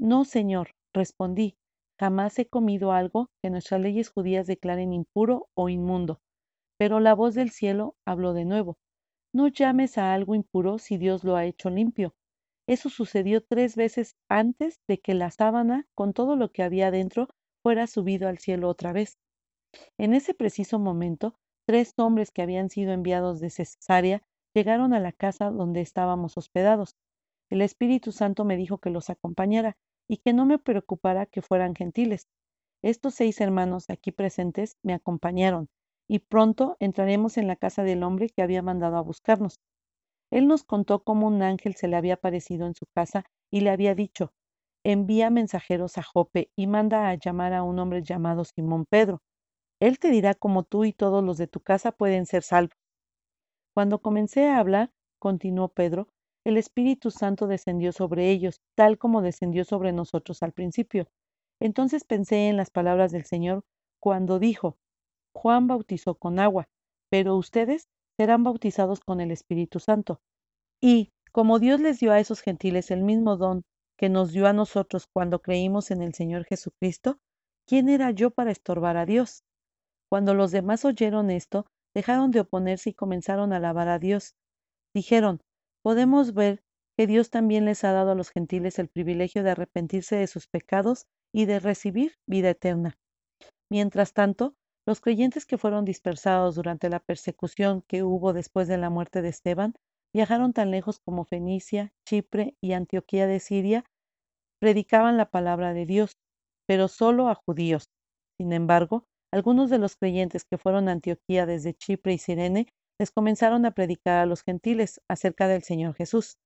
No, 0.00 0.24
señor, 0.24 0.72
respondí, 0.92 1.54
jamás 1.96 2.36
he 2.40 2.48
comido 2.48 2.90
algo 2.90 3.28
que 3.40 3.50
nuestras 3.50 3.80
leyes 3.80 4.10
judías 4.10 4.48
declaren 4.48 4.92
impuro 4.92 5.46
o 5.54 5.68
inmundo. 5.68 6.18
Pero 6.76 6.98
la 6.98 7.14
voz 7.14 7.36
del 7.36 7.50
cielo 7.50 7.94
habló 8.04 8.32
de 8.32 8.46
nuevo. 8.46 8.78
no 9.32 9.46
llames 9.46 9.96
a 9.96 10.12
algo 10.12 10.34
impuro 10.34 10.78
si 10.78 10.98
Dios 10.98 11.22
lo 11.22 11.36
ha 11.36 11.44
hecho 11.44 11.70
limpio. 11.70 12.16
Eso 12.66 12.88
sucedió 12.88 13.44
tres 13.44 13.76
veces 13.76 14.16
antes 14.28 14.80
de 14.88 14.98
que 14.98 15.14
la 15.14 15.30
sábana, 15.30 15.86
con 15.94 16.14
todo 16.14 16.34
lo 16.34 16.50
que 16.50 16.64
había 16.64 16.90
dentro, 16.90 17.28
fuera 17.62 17.86
subido 17.86 18.28
al 18.28 18.38
cielo 18.38 18.68
otra 18.68 18.92
vez. 18.92 19.16
En 19.98 20.14
ese 20.14 20.34
preciso 20.34 20.78
momento, 20.78 21.34
tres 21.66 21.92
hombres 21.96 22.30
que 22.30 22.42
habían 22.42 22.70
sido 22.70 22.92
enviados 22.92 23.40
de 23.40 23.50
Cesarea 23.50 24.22
llegaron 24.54 24.94
a 24.94 25.00
la 25.00 25.12
casa 25.12 25.50
donde 25.50 25.80
estábamos 25.80 26.36
hospedados. 26.36 26.96
El 27.50 27.62
Espíritu 27.62 28.12
Santo 28.12 28.44
me 28.44 28.56
dijo 28.56 28.78
que 28.78 28.90
los 28.90 29.10
acompañara 29.10 29.76
y 30.08 30.18
que 30.18 30.32
no 30.32 30.46
me 30.46 30.58
preocupara 30.58 31.26
que 31.26 31.42
fueran 31.42 31.74
gentiles. 31.74 32.28
Estos 32.82 33.14
seis 33.14 33.40
hermanos 33.40 33.90
aquí 33.90 34.12
presentes 34.12 34.76
me 34.82 34.94
acompañaron, 34.94 35.68
y 36.08 36.20
pronto 36.20 36.76
entraremos 36.78 37.36
en 37.36 37.48
la 37.48 37.56
casa 37.56 37.82
del 37.82 38.02
hombre 38.02 38.28
que 38.28 38.42
había 38.42 38.62
mandado 38.62 38.96
a 38.96 39.02
buscarnos. 39.02 39.58
Él 40.30 40.46
nos 40.46 40.64
contó 40.64 41.02
cómo 41.02 41.26
un 41.26 41.42
ángel 41.42 41.74
se 41.74 41.88
le 41.88 41.96
había 41.96 42.14
aparecido 42.14 42.66
en 42.66 42.74
su 42.74 42.86
casa 42.94 43.24
y 43.50 43.60
le 43.60 43.70
había 43.70 43.94
dicho, 43.94 44.32
envía 44.84 45.30
mensajeros 45.30 45.98
a 45.98 46.02
Jope 46.02 46.50
y 46.56 46.66
manda 46.66 47.08
a 47.08 47.14
llamar 47.14 47.52
a 47.52 47.62
un 47.62 47.78
hombre 47.78 48.02
llamado 48.02 48.44
Simón 48.44 48.84
Pedro. 48.88 49.20
Él 49.80 49.98
te 49.98 50.10
dirá 50.10 50.34
cómo 50.34 50.62
tú 50.62 50.84
y 50.84 50.92
todos 50.92 51.22
los 51.22 51.36
de 51.36 51.48
tu 51.48 51.60
casa 51.60 51.92
pueden 51.92 52.26
ser 52.26 52.42
salvos. 52.42 52.78
Cuando 53.74 54.00
comencé 54.00 54.46
a 54.46 54.58
hablar, 54.58 54.90
continuó 55.18 55.68
Pedro, 55.68 56.08
el 56.44 56.56
Espíritu 56.56 57.10
Santo 57.10 57.46
descendió 57.46 57.92
sobre 57.92 58.30
ellos, 58.30 58.60
tal 58.74 58.98
como 58.98 59.20
descendió 59.20 59.64
sobre 59.64 59.92
nosotros 59.92 60.42
al 60.42 60.52
principio. 60.52 61.08
Entonces 61.60 62.04
pensé 62.04 62.48
en 62.48 62.56
las 62.56 62.70
palabras 62.70 63.12
del 63.12 63.24
Señor 63.24 63.64
cuando 64.00 64.38
dijo, 64.38 64.78
Juan 65.34 65.66
bautizó 65.66 66.14
con 66.14 66.38
agua, 66.38 66.68
pero 67.10 67.36
ustedes 67.36 67.88
serán 68.16 68.44
bautizados 68.44 69.00
con 69.00 69.20
el 69.20 69.30
Espíritu 69.30 69.80
Santo. 69.80 70.20
Y, 70.80 71.12
como 71.32 71.58
Dios 71.58 71.80
les 71.80 72.00
dio 72.00 72.12
a 72.12 72.20
esos 72.20 72.40
gentiles 72.40 72.90
el 72.90 73.02
mismo 73.02 73.36
don 73.36 73.64
que 73.98 74.08
nos 74.08 74.32
dio 74.32 74.46
a 74.46 74.52
nosotros 74.52 75.06
cuando 75.12 75.42
creímos 75.42 75.90
en 75.90 76.00
el 76.00 76.14
Señor 76.14 76.44
Jesucristo, 76.44 77.18
¿quién 77.66 77.88
era 77.88 78.10
yo 78.10 78.30
para 78.30 78.52
estorbar 78.52 78.96
a 78.96 79.04
Dios? 79.04 79.42
Cuando 80.10 80.34
los 80.34 80.50
demás 80.52 80.84
oyeron 80.84 81.30
esto, 81.30 81.66
dejaron 81.94 82.30
de 82.30 82.40
oponerse 82.40 82.90
y 82.90 82.94
comenzaron 82.94 83.52
a 83.52 83.56
alabar 83.56 83.88
a 83.88 83.98
Dios. 83.98 84.34
Dijeron, 84.94 85.40
podemos 85.82 86.34
ver 86.34 86.62
que 86.96 87.06
Dios 87.06 87.30
también 87.30 87.64
les 87.64 87.84
ha 87.84 87.92
dado 87.92 88.12
a 88.12 88.14
los 88.14 88.30
gentiles 88.30 88.78
el 88.78 88.88
privilegio 88.88 89.42
de 89.42 89.50
arrepentirse 89.50 90.16
de 90.16 90.26
sus 90.26 90.46
pecados 90.46 91.06
y 91.34 91.44
de 91.44 91.60
recibir 91.60 92.14
vida 92.26 92.50
eterna. 92.50 92.98
Mientras 93.70 94.12
tanto, 94.12 94.54
los 94.86 95.00
creyentes 95.00 95.46
que 95.46 95.58
fueron 95.58 95.84
dispersados 95.84 96.54
durante 96.54 96.88
la 96.88 97.00
persecución 97.00 97.82
que 97.88 98.02
hubo 98.02 98.32
después 98.32 98.68
de 98.68 98.78
la 98.78 98.90
muerte 98.90 99.20
de 99.20 99.28
Esteban 99.28 99.74
viajaron 100.14 100.52
tan 100.52 100.70
lejos 100.70 101.00
como 101.00 101.24
Fenicia, 101.24 101.92
Chipre 102.06 102.56
y 102.62 102.72
Antioquía 102.72 103.26
de 103.26 103.40
Siria, 103.40 103.84
predicaban 104.60 105.16
la 105.16 105.30
palabra 105.30 105.74
de 105.74 105.84
Dios, 105.84 106.16
pero 106.66 106.88
solo 106.88 107.28
a 107.28 107.34
judíos. 107.34 107.90
Sin 108.38 108.52
embargo, 108.52 109.04
algunos 109.32 109.70
de 109.70 109.78
los 109.78 109.96
creyentes 109.96 110.44
que 110.44 110.58
fueron 110.58 110.88
a 110.88 110.92
Antioquía 110.92 111.46
desde 111.46 111.74
Chipre 111.74 112.14
y 112.14 112.18
Sirene 112.18 112.66
les 112.98 113.10
comenzaron 113.10 113.66
a 113.66 113.72
predicar 113.72 114.18
a 114.18 114.26
los 114.26 114.42
gentiles 114.42 115.00
acerca 115.08 115.48
del 115.48 115.62
Señor 115.62 115.94
Jesús. 115.94 116.38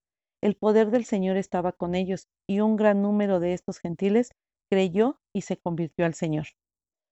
El 0.42 0.56
poder 0.56 0.90
del 0.90 1.04
Señor 1.04 1.36
estaba 1.36 1.72
con 1.72 1.94
ellos, 1.94 2.28
y 2.48 2.60
un 2.60 2.76
gran 2.76 3.02
número 3.02 3.40
de 3.40 3.52
estos 3.52 3.78
gentiles 3.78 4.32
creyó 4.70 5.20
y 5.34 5.42
se 5.42 5.58
convirtió 5.58 6.06
al 6.06 6.14
Señor. 6.14 6.46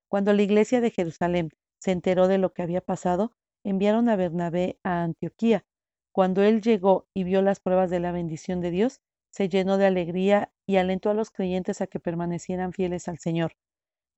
Cuando 0.08 0.32
la 0.32 0.42
iglesia 0.42 0.80
de 0.80 0.90
Jerusalén 0.90 1.50
se 1.78 1.92
enteró 1.92 2.26
de 2.26 2.38
lo 2.38 2.52
que 2.52 2.62
había 2.62 2.80
pasado, 2.80 3.32
enviaron 3.64 4.08
a 4.08 4.16
Bernabé 4.16 4.78
a 4.82 5.02
Antioquía. 5.02 5.66
Cuando 6.12 6.42
él 6.42 6.62
llegó 6.62 7.06
y 7.14 7.24
vio 7.24 7.42
las 7.42 7.60
pruebas 7.60 7.90
de 7.90 8.00
la 8.00 8.12
bendición 8.12 8.60
de 8.60 8.70
Dios, 8.70 9.00
se 9.30 9.48
llenó 9.48 9.76
de 9.76 9.86
alegría 9.86 10.50
y 10.66 10.76
alentó 10.76 11.10
a 11.10 11.14
los 11.14 11.30
creyentes 11.30 11.80
a 11.80 11.86
que 11.86 12.00
permanecieran 12.00 12.72
fieles 12.72 13.08
al 13.08 13.18
Señor. 13.18 13.52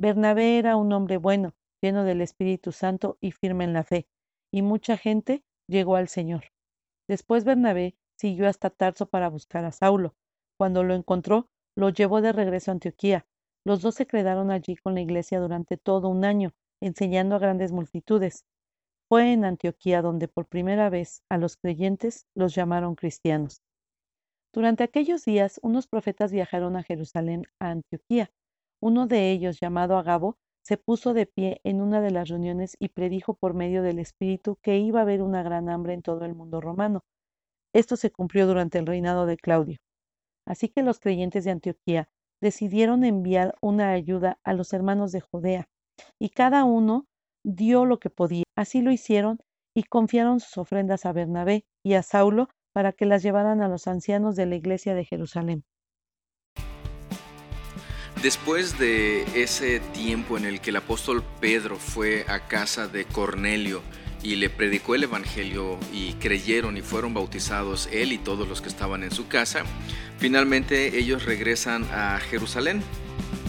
Bernabé 0.00 0.56
era 0.56 0.76
un 0.76 0.94
hombre 0.94 1.18
bueno, 1.18 1.54
lleno 1.82 2.04
del 2.04 2.22
Espíritu 2.22 2.72
Santo 2.72 3.18
y 3.20 3.32
firme 3.32 3.64
en 3.64 3.74
la 3.74 3.84
fe, 3.84 4.08
y 4.50 4.62
mucha 4.62 4.96
gente 4.96 5.44
llegó 5.68 5.96
al 5.96 6.08
Señor. 6.08 6.44
Después 7.06 7.44
Bernabé 7.44 7.98
siguió 8.16 8.48
hasta 8.48 8.70
Tarso 8.70 9.10
para 9.10 9.28
buscar 9.28 9.66
a 9.66 9.72
Saulo. 9.72 10.14
Cuando 10.56 10.84
lo 10.84 10.94
encontró, 10.94 11.50
lo 11.76 11.90
llevó 11.90 12.22
de 12.22 12.32
regreso 12.32 12.70
a 12.70 12.72
Antioquía, 12.72 13.26
los 13.62 13.82
dos 13.82 13.94
se 13.94 14.06
quedaron 14.06 14.50
allí 14.50 14.74
con 14.74 14.94
la 14.94 15.02
iglesia 15.02 15.38
durante 15.38 15.76
todo 15.76 16.08
un 16.08 16.24
año, 16.24 16.54
enseñando 16.80 17.36
a 17.36 17.38
grandes 17.38 17.70
multitudes. 17.70 18.46
Fue 19.06 19.34
en 19.34 19.44
Antioquía 19.44 20.00
donde 20.00 20.28
por 20.28 20.46
primera 20.46 20.88
vez 20.88 21.22
a 21.28 21.36
los 21.36 21.58
creyentes 21.58 22.26
los 22.34 22.54
llamaron 22.54 22.94
cristianos. 22.94 23.60
Durante 24.54 24.82
aquellos 24.82 25.26
días 25.26 25.60
unos 25.62 25.86
profetas 25.86 26.32
viajaron 26.32 26.76
a 26.76 26.84
Jerusalén, 26.84 27.44
a 27.58 27.72
Antioquía. 27.72 28.30
Uno 28.82 29.06
de 29.06 29.30
ellos, 29.30 29.58
llamado 29.60 29.96
Agabo, 29.98 30.36
se 30.62 30.76
puso 30.76 31.14
de 31.14 31.26
pie 31.26 31.60
en 31.64 31.80
una 31.80 32.00
de 32.00 32.10
las 32.10 32.28
reuniones 32.28 32.76
y 32.78 32.88
predijo 32.88 33.34
por 33.34 33.54
medio 33.54 33.82
del 33.82 33.98
Espíritu 33.98 34.56
que 34.62 34.78
iba 34.78 35.00
a 35.00 35.02
haber 35.02 35.22
una 35.22 35.42
gran 35.42 35.68
hambre 35.68 35.94
en 35.94 36.02
todo 36.02 36.24
el 36.24 36.34
mundo 36.34 36.60
romano. 36.60 37.02
Esto 37.74 37.96
se 37.96 38.10
cumplió 38.10 38.46
durante 38.46 38.78
el 38.78 38.86
reinado 38.86 39.26
de 39.26 39.36
Claudio. 39.36 39.78
Así 40.46 40.68
que 40.68 40.82
los 40.82 40.98
creyentes 40.98 41.44
de 41.44 41.50
Antioquía 41.50 42.08
decidieron 42.40 43.04
enviar 43.04 43.54
una 43.60 43.90
ayuda 43.90 44.38
a 44.44 44.54
los 44.54 44.72
hermanos 44.72 45.12
de 45.12 45.20
Judea, 45.20 45.68
y 46.18 46.30
cada 46.30 46.64
uno 46.64 47.06
dio 47.44 47.84
lo 47.84 47.98
que 47.98 48.10
podía. 48.10 48.44
Así 48.56 48.80
lo 48.80 48.90
hicieron 48.90 49.38
y 49.74 49.84
confiaron 49.84 50.40
sus 50.40 50.58
ofrendas 50.58 51.06
a 51.06 51.12
Bernabé 51.12 51.64
y 51.84 51.94
a 51.94 52.02
Saulo 52.02 52.48
para 52.72 52.92
que 52.92 53.06
las 53.06 53.22
llevaran 53.22 53.60
a 53.60 53.68
los 53.68 53.86
ancianos 53.86 54.36
de 54.36 54.46
la 54.46 54.56
iglesia 54.56 54.94
de 54.94 55.04
Jerusalén. 55.04 55.64
Después 58.22 58.78
de 58.78 59.22
ese 59.42 59.80
tiempo 59.80 60.36
en 60.36 60.44
el 60.44 60.60
que 60.60 60.68
el 60.68 60.76
apóstol 60.76 61.24
Pedro 61.40 61.78
fue 61.78 62.26
a 62.28 62.40
casa 62.40 62.86
de 62.86 63.06
Cornelio 63.06 63.80
y 64.22 64.36
le 64.36 64.50
predicó 64.50 64.94
el 64.94 65.04
Evangelio 65.04 65.78
y 65.90 66.12
creyeron 66.14 66.76
y 66.76 66.82
fueron 66.82 67.14
bautizados 67.14 67.88
él 67.90 68.12
y 68.12 68.18
todos 68.18 68.46
los 68.46 68.60
que 68.60 68.68
estaban 68.68 69.04
en 69.04 69.10
su 69.10 69.26
casa, 69.28 69.62
finalmente 70.18 70.98
ellos 70.98 71.24
regresan 71.24 71.84
a 71.92 72.18
Jerusalén. 72.18 72.82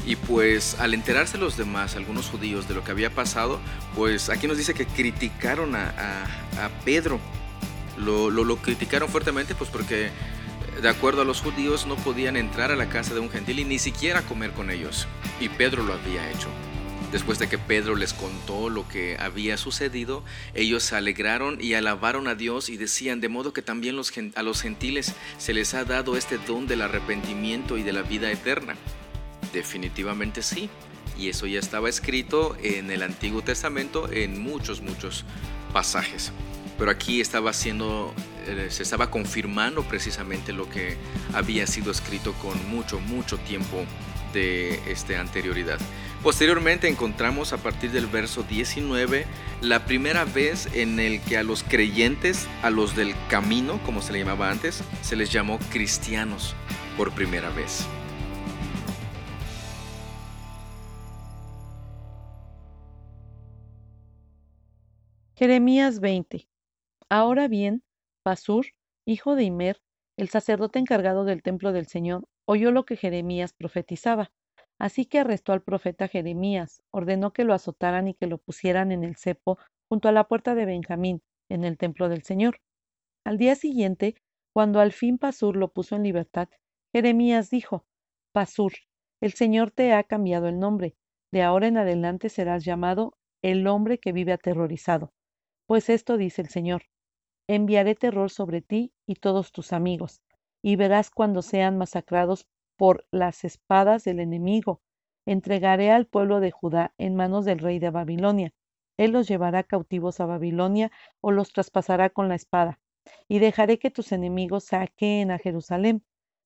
Y 0.05 0.15
pues 0.15 0.79
al 0.79 0.93
enterarse 0.93 1.37
los 1.37 1.57
demás, 1.57 1.97
algunos 1.97 2.27
judíos, 2.27 2.69
de 2.69 2.73
lo 2.73 2.83
que 2.83 2.91
había 2.91 3.09
pasado, 3.09 3.59
pues 3.93 4.29
aquí 4.29 4.47
nos 4.47 4.57
dice 4.57 4.73
que 4.73 4.85
criticaron 4.85 5.75
a, 5.75 5.89
Pedro. 6.85 7.19
Lo, 7.97 8.29
lo, 8.31 8.45
lo 8.45 8.55
criticaron 8.55 9.09
fuertemente 9.09 9.53
pues 9.53 9.69
porque 9.69 10.09
de 10.81 10.89
acuerdo 10.89 11.21
a 11.21 11.25
los 11.25 11.41
judíos 11.41 11.85
no 11.85 11.95
podían 11.95 12.35
entrar 12.35 12.71
a 12.71 12.75
la 12.75 12.89
casa 12.89 13.13
de 13.13 13.19
un 13.19 13.29
gentil 13.29 13.59
y 13.59 13.65
ni 13.65 13.77
siquiera 13.77 14.23
comer 14.23 14.51
con 14.51 14.71
ellos. 14.71 15.07
Y 15.39 15.50
Pedro 15.50 15.83
lo 15.83 15.93
había 15.93 16.29
hecho. 16.31 16.47
Después 17.11 17.39
de 17.39 17.50
que 17.50 17.57
Pedro 17.57 17.95
les 17.95 18.13
contó 18.13 18.69
lo 18.69 18.88
que 18.88 19.17
había 19.19 19.57
sucedido, 19.57 20.23
ellos 20.55 20.83
se 20.83 20.95
alegraron 20.95 21.59
y 21.61 21.73
alabaron 21.73 22.27
a 22.27 22.35
Dios 22.35 22.69
y 22.69 22.77
decían, 22.77 23.19
de 23.21 23.29
modo 23.29 23.53
que 23.53 23.61
también 23.61 23.95
a 24.35 24.43
los 24.43 24.61
gentiles 24.61 25.13
se 25.38 25.53
les 25.53 25.73
ha 25.73 25.83
dado 25.83 26.15
este 26.15 26.38
don 26.38 26.67
del 26.67 26.81
arrepentimiento 26.81 27.77
y 27.77 27.83
de 27.83 27.93
la 27.93 28.01
vida 28.01 28.31
eterna. 28.31 28.75
Definitivamente 29.53 30.41
sí, 30.41 30.69
y 31.17 31.29
eso 31.29 31.45
ya 31.47 31.59
estaba 31.59 31.89
escrito 31.89 32.55
en 32.63 32.89
el 32.89 33.03
Antiguo 33.03 33.41
Testamento 33.41 34.09
en 34.11 34.41
muchos, 34.41 34.81
muchos 34.81 35.25
pasajes. 35.73 36.31
Pero 36.81 36.89
aquí 36.89 37.21
estaba 37.21 37.53
siendo, 37.53 38.11
eh, 38.47 38.69
se 38.71 38.81
estaba 38.81 39.11
confirmando 39.11 39.83
precisamente 39.83 40.51
lo 40.51 40.67
que 40.67 40.97
había 41.31 41.67
sido 41.67 41.91
escrito 41.91 42.33
con 42.33 42.57
mucho, 42.71 43.00
mucho 43.00 43.38
tiempo 43.38 43.85
de 44.33 44.79
este, 44.91 45.15
anterioridad. 45.15 45.77
Posteriormente 46.23 46.88
encontramos 46.88 47.53
a 47.53 47.57
partir 47.57 47.91
del 47.91 48.07
verso 48.07 48.41
19 48.41 49.27
la 49.61 49.85
primera 49.85 50.25
vez 50.25 50.69
en 50.73 51.00
el 51.00 51.21
que 51.21 51.38
a 51.38 51.43
los 51.43 51.61
creyentes, 51.61 52.47
a 52.63 52.71
los 52.71 52.95
del 52.95 53.13
camino, 53.29 53.79
como 53.85 54.01
se 54.01 54.13
le 54.13 54.17
llamaba 54.17 54.50
antes, 54.50 54.83
se 55.03 55.15
les 55.15 55.31
llamó 55.31 55.59
cristianos 55.69 56.55
por 56.97 57.11
primera 57.11 57.51
vez. 57.51 57.85
Jeremías 65.35 66.00
20. 66.00 66.47
Ahora 67.13 67.49
bien, 67.49 67.83
Pasur, 68.23 68.67
hijo 69.05 69.35
de 69.35 69.43
Imer, 69.43 69.81
el 70.17 70.29
sacerdote 70.29 70.79
encargado 70.79 71.25
del 71.25 71.43
templo 71.43 71.73
del 71.73 71.87
Señor, 71.87 72.23
oyó 72.47 72.71
lo 72.71 72.85
que 72.85 72.95
Jeremías 72.95 73.51
profetizaba. 73.51 74.31
Así 74.79 75.05
que 75.05 75.19
arrestó 75.19 75.51
al 75.51 75.61
profeta 75.61 76.07
Jeremías, 76.07 76.81
ordenó 76.89 77.33
que 77.33 77.43
lo 77.43 77.53
azotaran 77.53 78.07
y 78.07 78.13
que 78.13 78.27
lo 78.27 78.37
pusieran 78.37 78.93
en 78.93 79.03
el 79.03 79.17
cepo 79.17 79.59
junto 79.89 80.07
a 80.07 80.13
la 80.13 80.29
puerta 80.29 80.55
de 80.55 80.63
Benjamín, 80.63 81.21
en 81.49 81.65
el 81.65 81.77
templo 81.77 82.07
del 82.07 82.23
Señor. 82.23 82.61
Al 83.25 83.37
día 83.37 83.55
siguiente, 83.55 84.15
cuando 84.55 84.79
al 84.79 84.93
fin 84.93 85.17
Pasur 85.17 85.57
lo 85.57 85.73
puso 85.73 85.97
en 85.97 86.03
libertad, 86.03 86.47
Jeremías 86.95 87.49
dijo, 87.49 87.85
Pasur, 88.33 88.71
el 89.21 89.33
Señor 89.33 89.71
te 89.71 89.91
ha 89.91 90.05
cambiado 90.05 90.47
el 90.47 90.59
nombre, 90.59 90.95
de 91.33 91.41
ahora 91.41 91.67
en 91.67 91.75
adelante 91.75 92.29
serás 92.29 92.63
llamado 92.63 93.17
el 93.43 93.67
hombre 93.67 93.97
que 93.97 94.13
vive 94.13 94.31
aterrorizado. 94.31 95.11
Pues 95.67 95.89
esto 95.89 96.15
dice 96.15 96.41
el 96.41 96.47
Señor, 96.47 96.83
enviaré 97.48 97.95
terror 97.95 98.29
sobre 98.29 98.62
ti 98.62 98.93
y 99.05 99.15
todos 99.15 99.51
tus 99.51 99.74
amigos, 99.74 100.21
y 100.62 100.75
verás 100.75 101.10
cuando 101.10 101.41
sean 101.41 101.77
masacrados 101.77 102.48
por 102.77 103.05
las 103.12 103.43
espadas 103.43 104.03
del 104.03 104.19
enemigo. 104.19 104.81
Entregaré 105.25 105.91
al 105.91 106.07
pueblo 106.07 106.39
de 106.39 106.51
Judá 106.51 106.93
en 106.98 107.15
manos 107.15 107.45
del 107.45 107.60
rey 107.60 107.79
de 107.79 107.91
Babilonia. 107.91 108.53
Él 108.98 109.12
los 109.12 109.27
llevará 109.27 109.63
cautivos 109.63 110.19
a 110.19 110.25
Babilonia 110.25 110.91
o 111.21 111.31
los 111.31 111.53
traspasará 111.53 112.10
con 112.10 112.27
la 112.27 112.36
espada. 112.36 112.79
Y 113.27 113.39
dejaré 113.39 113.79
que 113.79 113.91
tus 113.91 114.12
enemigos 114.12 114.65
saqueen 114.65 115.31
a 115.31 115.39
Jerusalén 115.39 116.03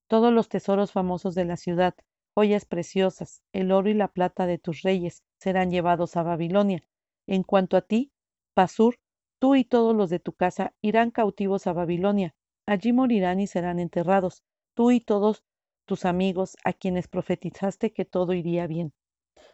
todos 0.07 0.31
los 0.31 0.49
tesoros 0.49 0.91
famosos 0.91 1.35
de 1.35 1.45
la 1.45 1.57
ciudad, 1.57 1.95
joyas 2.35 2.65
preciosas, 2.65 3.41
el 3.53 3.71
oro 3.71 3.89
y 3.89 3.93
la 3.93 4.09
plata 4.09 4.45
de 4.45 4.57
tus 4.57 4.81
reyes 4.81 5.23
serán 5.39 5.71
llevados 5.71 6.15
a 6.15 6.23
Babilonia. 6.23 6.83
En 7.27 7.43
cuanto 7.43 7.75
a 7.77 7.81
ti, 7.81 8.11
Pasur, 8.53 8.99
tú 9.45 9.53
y 9.53 9.63
todos 9.63 9.95
los 9.95 10.09
de 10.09 10.17
tu 10.17 10.33
casa 10.33 10.73
irán 10.81 11.11
cautivos 11.11 11.67
a 11.67 11.73
Babilonia. 11.73 12.33
Allí 12.65 12.93
morirán 12.93 13.39
y 13.39 13.45
serán 13.45 13.77
enterrados, 13.77 14.41
tú 14.73 14.89
y 14.89 14.99
todos 14.99 15.43
tus 15.85 16.05
amigos 16.05 16.57
a 16.63 16.73
quienes 16.73 17.07
profetizaste 17.07 17.93
que 17.93 18.05
todo 18.05 18.33
iría 18.33 18.65
bien. 18.65 18.91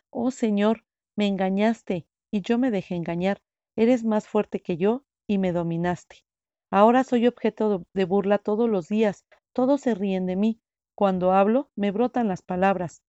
Oh 0.09 0.31
Señor, 0.31 0.85
me 1.17 1.27
engañaste 1.27 2.07
y 2.31 2.39
yo 2.39 2.57
me 2.57 2.71
dejé 2.71 2.95
engañar. 2.95 3.41
Eres 3.75 4.05
más 4.05 4.29
fuerte 4.29 4.61
que 4.61 4.77
yo 4.77 5.03
y 5.27 5.39
me 5.39 5.51
dominaste. 5.51 6.23
Ahora 6.71 7.03
soy 7.03 7.27
objeto 7.27 7.83
de 7.93 8.05
burla 8.05 8.37
todos 8.37 8.69
los 8.69 8.87
días, 8.87 9.25
todos 9.51 9.81
se 9.81 9.93
ríen 9.93 10.25
de 10.25 10.37
mí. 10.37 10.61
Cuando 10.95 11.33
hablo, 11.33 11.69
me 11.75 11.91
brotan 11.91 12.29
las 12.29 12.41
palabras. 12.41 13.01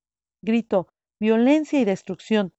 Grito, 0.43 0.89
violencia 1.21 1.79
y 1.79 1.85
destrucción. 1.85 2.55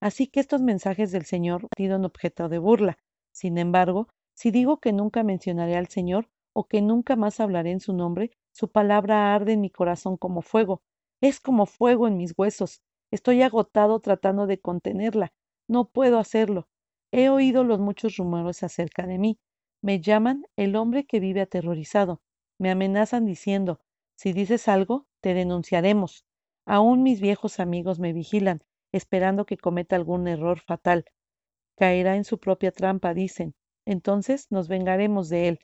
Así 0.00 0.26
que 0.26 0.40
estos 0.40 0.60
mensajes 0.60 1.12
del 1.12 1.24
Señor 1.24 1.62
han 1.62 1.68
sido 1.76 2.04
objeto 2.04 2.48
de 2.48 2.58
burla. 2.58 2.98
Sin 3.32 3.58
embargo, 3.58 4.08
si 4.34 4.50
digo 4.50 4.78
que 4.80 4.92
nunca 4.92 5.22
mencionaré 5.22 5.76
al 5.76 5.88
Señor 5.88 6.28
o 6.52 6.64
que 6.64 6.82
nunca 6.82 7.16
más 7.16 7.40
hablaré 7.40 7.70
en 7.72 7.80
su 7.80 7.92
nombre, 7.92 8.30
su 8.52 8.70
palabra 8.70 9.34
arde 9.34 9.52
en 9.52 9.60
mi 9.60 9.70
corazón 9.70 10.16
como 10.16 10.42
fuego. 10.42 10.82
Es 11.20 11.40
como 11.40 11.66
fuego 11.66 12.08
en 12.08 12.16
mis 12.16 12.34
huesos. 12.36 12.82
Estoy 13.10 13.42
agotado 13.42 14.00
tratando 14.00 14.46
de 14.46 14.60
contenerla. 14.60 15.32
No 15.68 15.88
puedo 15.88 16.18
hacerlo. 16.18 16.68
He 17.12 17.28
oído 17.28 17.64
los 17.64 17.80
muchos 17.80 18.16
rumores 18.16 18.62
acerca 18.62 19.06
de 19.06 19.18
mí. 19.18 19.38
Me 19.82 20.00
llaman 20.00 20.46
el 20.56 20.76
hombre 20.76 21.04
que 21.06 21.20
vive 21.20 21.40
aterrorizado. 21.40 22.20
Me 22.58 22.70
amenazan 22.70 23.26
diciendo, 23.26 23.80
si 24.16 24.32
dices 24.32 24.68
algo, 24.68 25.06
te 25.20 25.34
denunciaremos. 25.34 26.24
Aún 26.66 27.02
mis 27.02 27.20
viejos 27.20 27.58
amigos 27.60 27.98
me 27.98 28.12
vigilan, 28.12 28.62
esperando 28.92 29.46
que 29.46 29.56
cometa 29.56 29.96
algún 29.96 30.28
error 30.28 30.60
fatal. 30.60 31.04
Caerá 31.80 32.14
en 32.14 32.24
su 32.24 32.38
propia 32.38 32.72
trampa, 32.72 33.14
dicen. 33.14 33.54
Entonces 33.86 34.46
nos 34.50 34.68
vengaremos 34.68 35.30
de 35.30 35.48
él. 35.48 35.60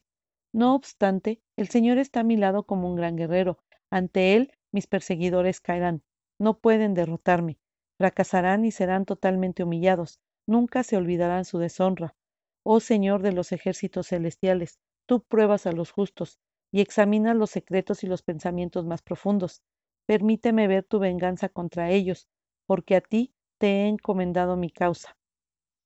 No 0.50 0.74
obstante, 0.74 1.42
el 1.56 1.68
Señor 1.68 1.98
está 1.98 2.20
a 2.20 2.24
mi 2.24 2.38
lado 2.38 2.64
como 2.64 2.88
un 2.88 2.96
gran 2.96 3.16
guerrero. 3.16 3.58
Ante 3.90 4.34
él 4.34 4.50
mis 4.72 4.86
perseguidores 4.86 5.60
caerán. 5.60 6.02
No 6.40 6.58
pueden 6.58 6.94
derrotarme. 6.94 7.58
Fracasarán 7.98 8.64
y 8.64 8.70
serán 8.72 9.04
totalmente 9.04 9.62
humillados. 9.62 10.18
Nunca 10.46 10.84
se 10.84 10.96
olvidarán 10.96 11.44
su 11.44 11.58
deshonra. 11.58 12.16
Oh 12.64 12.80
Señor 12.80 13.20
de 13.20 13.32
los 13.32 13.52
ejércitos 13.52 14.08
celestiales, 14.08 14.78
tú 15.04 15.22
pruebas 15.22 15.66
a 15.66 15.72
los 15.72 15.90
justos 15.90 16.38
y 16.72 16.80
examinas 16.80 17.36
los 17.36 17.50
secretos 17.50 18.02
y 18.04 18.06
los 18.06 18.22
pensamientos 18.22 18.86
más 18.86 19.02
profundos. 19.02 19.62
Permíteme 20.06 20.66
ver 20.66 20.82
tu 20.84 20.98
venganza 20.98 21.50
contra 21.50 21.90
ellos, 21.90 22.26
porque 22.66 22.96
a 22.96 23.02
ti 23.02 23.34
te 23.58 23.82
he 23.82 23.88
encomendado 23.88 24.56
mi 24.56 24.70
causa. 24.70 25.14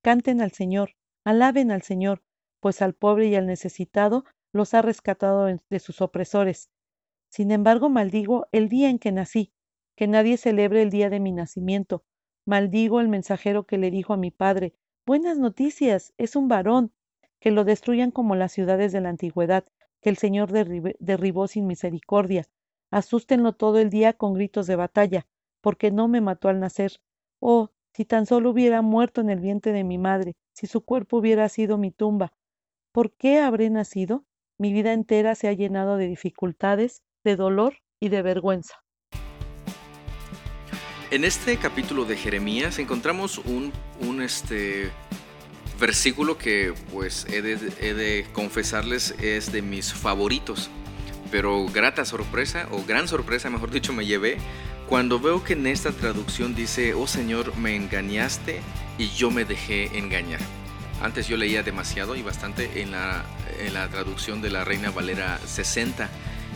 Canten 0.01 0.41
al 0.41 0.51
Señor, 0.51 0.95
alaben 1.23 1.71
al 1.71 1.83
Señor, 1.83 2.23
pues 2.59 2.81
al 2.81 2.93
pobre 2.93 3.27
y 3.27 3.35
al 3.35 3.45
necesitado 3.45 4.25
los 4.51 4.73
ha 4.73 4.81
rescatado 4.81 5.45
de 5.45 5.79
sus 5.79 6.01
opresores. 6.01 6.69
Sin 7.29 7.51
embargo, 7.51 7.89
maldigo 7.89 8.47
el 8.51 8.67
día 8.67 8.89
en 8.89 8.99
que 8.99 9.11
nací, 9.11 9.53
que 9.95 10.07
nadie 10.07 10.37
celebre 10.37 10.81
el 10.81 10.89
día 10.89 11.09
de 11.09 11.19
mi 11.19 11.31
nacimiento. 11.31 12.03
Maldigo 12.45 12.99
el 12.99 13.07
mensajero 13.07 13.65
que 13.65 13.77
le 13.77 13.91
dijo 13.91 14.13
a 14.13 14.17
mi 14.17 14.31
padre, 14.31 14.73
Buenas 15.05 15.37
noticias, 15.37 16.13
es 16.17 16.35
un 16.35 16.47
varón. 16.47 16.91
Que 17.39 17.51
lo 17.51 17.63
destruyan 17.63 18.11
como 18.11 18.35
las 18.35 18.51
ciudades 18.51 18.91
de 18.91 19.01
la 19.01 19.09
antigüedad, 19.09 19.65
que 20.01 20.09
el 20.09 20.17
Señor 20.17 20.51
derribó 20.51 21.47
sin 21.47 21.67
misericordia. 21.67 22.47
Asústenlo 22.91 23.53
todo 23.53 23.79
el 23.79 23.89
día 23.89 24.13
con 24.13 24.33
gritos 24.33 24.67
de 24.67 24.75
batalla, 24.75 25.27
porque 25.61 25.91
no 25.91 26.07
me 26.07 26.21
mató 26.21 26.49
al 26.49 26.59
nacer. 26.59 26.99
Oh, 27.39 27.69
si 27.93 28.05
tan 28.05 28.25
solo 28.25 28.51
hubiera 28.51 28.81
muerto 28.81 29.21
en 29.21 29.29
el 29.29 29.39
vientre 29.39 29.71
de 29.71 29.83
mi 29.83 29.97
madre, 29.97 30.35
si 30.53 30.67
su 30.67 30.81
cuerpo 30.81 31.17
hubiera 31.17 31.49
sido 31.49 31.77
mi 31.77 31.91
tumba. 31.91 32.33
¿Por 32.91 33.11
qué 33.11 33.39
habré 33.39 33.69
nacido? 33.69 34.25
Mi 34.57 34.73
vida 34.73 34.93
entera 34.93 35.35
se 35.35 35.47
ha 35.47 35.53
llenado 35.53 35.97
de 35.97 36.07
dificultades, 36.07 37.03
de 37.23 37.35
dolor 37.35 37.77
y 37.99 38.09
de 38.09 38.21
vergüenza. 38.21 38.83
En 41.09 41.25
este 41.25 41.57
capítulo 41.57 42.05
de 42.05 42.15
Jeremías 42.15 42.79
encontramos 42.79 43.39
un, 43.39 43.73
un 43.99 44.21
este, 44.21 44.91
versículo 45.81 46.37
que 46.37 46.73
pues 46.93 47.25
he 47.29 47.41
de, 47.41 47.57
he 47.81 47.93
de, 47.93 48.25
confesarles 48.31 49.15
es 49.19 49.51
de 49.51 49.61
mis 49.61 49.93
favoritos. 49.93 50.69
Pero 51.31 51.65
grata 51.67 52.05
sorpresa, 52.05 52.67
o 52.71 52.83
gran 52.85 53.07
sorpresa 53.07 53.49
mejor 53.49 53.71
dicho, 53.71 53.91
me 53.91 54.05
llevé 54.05 54.37
cuando 54.91 55.21
veo 55.21 55.41
que 55.41 55.53
en 55.53 55.67
esta 55.67 55.93
traducción 55.93 56.53
dice, 56.53 56.93
oh 56.95 57.07
Señor, 57.07 57.55
me 57.55 57.77
engañaste 57.77 58.59
y 58.97 59.07
yo 59.11 59.31
me 59.31 59.45
dejé 59.45 59.97
engañar. 59.97 60.41
Antes 61.01 61.29
yo 61.29 61.37
leía 61.37 61.63
demasiado 61.63 62.17
y 62.17 62.21
bastante 62.21 62.81
en 62.81 62.91
la, 62.91 63.23
en 63.61 63.73
la 63.73 63.87
traducción 63.87 64.41
de 64.41 64.49
la 64.49 64.65
Reina 64.65 64.91
Valera 64.91 65.39
60. 65.45 66.09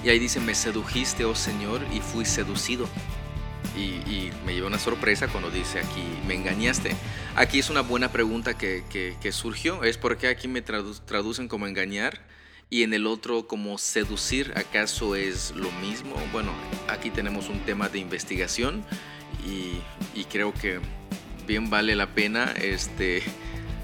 Y 0.04 0.10
ahí 0.10 0.20
dice, 0.20 0.42
me 0.42 0.54
sedujiste, 0.54 1.24
oh 1.24 1.34
Señor, 1.34 1.80
y 1.94 2.02
fui 2.02 2.26
seducido 2.26 2.90
y, 3.78 4.32
me 4.46 4.54
lleva 4.54 4.68
una 4.68 4.80
sorpresa 4.80 5.30
cuando 5.30 5.50
dice 5.50 5.80
aquí, 5.80 6.04
me 6.28 6.36
engañaste. 6.36 6.94
Aquí 7.38 7.60
es 7.60 7.70
una 7.70 7.84
buena 7.84 8.12
pregunta 8.12 8.58
que, 8.58 8.84
que, 8.90 9.32
surgió, 9.32 9.86
es 9.86 9.98
porque 9.98 10.28
aquí 10.28 10.50
me 10.50 10.62
traducen 10.62 11.48
como 11.48 11.68
engañar 11.68 12.20
y 12.70 12.84
en 12.84 12.94
el 12.94 13.08
otro 13.08 13.48
como 13.48 13.78
seducir, 13.78 14.54
¿acaso 14.56 15.16
es 15.16 15.52
lo 15.56 15.72
mismo? 15.74 16.16
Bueno, 16.32 16.52
aquí 16.88 17.10
tenemos 17.10 17.50
un 17.50 17.60
tema 17.62 17.90
de 17.90 18.00
investigación 18.00 18.84
y, 19.46 19.80
y 20.20 20.26
creo 20.26 20.54
que 20.54 20.80
bien 21.48 21.70
vale 21.70 21.96
la 21.96 22.08
pena 22.08 22.54
este, 22.62 23.24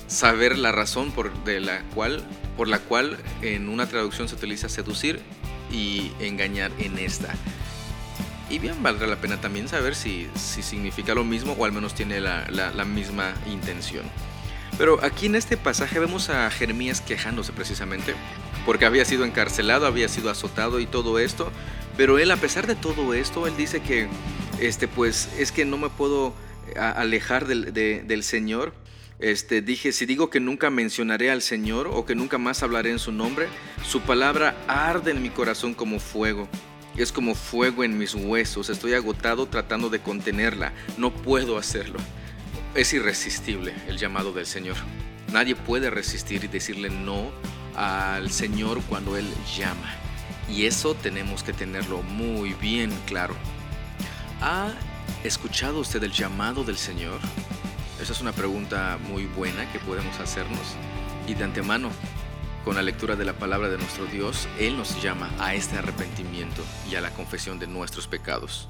saber 0.07 0.57
la 0.57 0.71
razón 0.71 1.11
por, 1.11 1.31
de 1.45 1.59
la 1.61 1.81
cual, 1.95 2.23
por 2.57 2.67
la 2.67 2.79
cual 2.79 3.17
en 3.41 3.69
una 3.69 3.87
traducción 3.87 4.27
se 4.27 4.35
utiliza 4.35 4.67
seducir 4.67 5.21
y 5.71 6.11
engañar 6.19 6.71
en 6.79 6.99
esta. 6.99 7.33
Y 8.49 8.59
bien, 8.59 8.83
valdrá 8.83 9.07
la 9.07 9.15
pena 9.15 9.39
también 9.39 9.69
saber 9.69 9.95
si, 9.95 10.27
si 10.35 10.61
significa 10.61 11.15
lo 11.15 11.23
mismo 11.23 11.53
o 11.53 11.63
al 11.63 11.71
menos 11.71 11.95
tiene 11.95 12.19
la, 12.19 12.45
la, 12.49 12.85
misma 12.85 13.33
intención. 13.49 14.03
Pero 14.77 15.01
aquí 15.03 15.27
en 15.27 15.35
este 15.35 15.55
pasaje 15.55 15.99
vemos 15.99 16.29
a 16.29 16.51
Jeremías 16.51 16.99
quejándose 16.99 17.53
precisamente, 17.53 18.13
porque 18.65 18.86
había 18.86 19.06
sido 19.06 19.26
encarcelado, 19.26 19.86
había 19.86 20.08
sido 20.08 20.30
azotado 20.30 20.80
y 20.80 20.86
todo 20.86 21.19
esto, 21.19 21.52
pero 21.97 22.19
él 22.19 22.32
a 22.32 22.38
pesar 22.38 22.67
de 22.67 22.76
todo 22.76 23.13
esto, 23.13 23.47
él 23.47 23.56
dice 23.58 23.82
que, 23.82 24.08
este, 24.60 24.88
pues 24.88 25.30
es 25.38 25.52
que 25.52 25.65
no 25.65 25.78
me 25.78 25.89
puedo 25.89 26.34
eh, 26.67 26.80
alejar 26.80 27.47
del, 27.47 27.74
del 27.74 28.24
Señor. 28.24 28.74
Este, 29.19 29.62
dije, 29.62 29.91
si 29.91 30.08
digo 30.08 30.32
que 30.32 30.39
nunca 30.39 30.71
mencionaré 30.71 31.30
al 31.30 31.43
Señor 31.43 31.88
o 31.88 32.06
que 32.06 32.15
nunca 32.15 32.39
más 32.39 32.63
hablaré 32.63 32.89
en 32.89 32.97
su 32.97 33.12
nombre, 33.12 33.47
su 33.88 34.02
palabra 34.02 34.56
arde 34.67 35.12
en 35.12 35.21
mi 35.21 35.30
corazón 35.30 35.76
como 35.76 36.00
fuego. 36.00 36.50
Es 36.97 37.12
como 37.12 37.36
fuego 37.36 37.84
en 37.84 37.97
mis 37.97 38.15
huesos. 38.15 38.69
Estoy 38.69 38.93
agotado 38.93 39.45
tratando 39.45 39.89
de 39.89 40.00
contenerla. 40.00 40.74
No 40.97 41.13
puedo 41.13 41.58
hacerlo. 41.58 42.00
Es 42.74 42.93
irresistible 42.93 43.74
el 43.88 43.97
llamado 43.97 44.34
del 44.34 44.45
Señor. 44.45 44.76
Nadie 45.32 45.56
puede 45.56 45.89
resistir 45.89 46.43
y 46.43 46.47
decirle 46.47 46.89
no 46.89 47.32
al 47.75 48.31
Señor 48.31 48.81
cuando 48.89 49.17
Él 49.17 49.27
llama. 49.55 49.95
Y 50.49 50.65
eso 50.65 50.95
tenemos 50.95 51.43
que 51.43 51.53
tenerlo 51.53 52.01
muy 52.01 52.53
bien 52.53 52.91
claro. 53.05 53.36
¿Ha 54.41 54.73
escuchado 55.23 55.79
usted 55.79 56.03
el 56.03 56.12
llamado 56.12 56.63
del 56.63 56.77
Señor? 56.77 57.19
Esa 58.01 58.13
es 58.13 58.21
una 58.21 58.31
pregunta 58.31 58.97
muy 59.07 59.25
buena 59.25 59.71
que 59.71 59.79
podemos 59.79 60.19
hacernos. 60.19 60.75
Y 61.27 61.36
de 61.36 61.43
antemano, 61.43 61.89
con 62.65 62.75
la 62.75 62.81
lectura 62.81 63.15
de 63.15 63.25
la 63.25 63.34
palabra 63.34 63.69
de 63.69 63.77
nuestro 63.77 64.05
Dios, 64.05 64.47
Él 64.60 64.77
nos 64.77 65.01
llama 65.01 65.29
a 65.39 65.53
este 65.53 65.77
arrepentimiento 65.77 66.63
y 66.89 66.95
a 66.95 67.01
la 67.01 67.12
confesión 67.12 67.60
de 67.60 67.67
nuestros 67.67 68.07
pecados. 68.07 68.67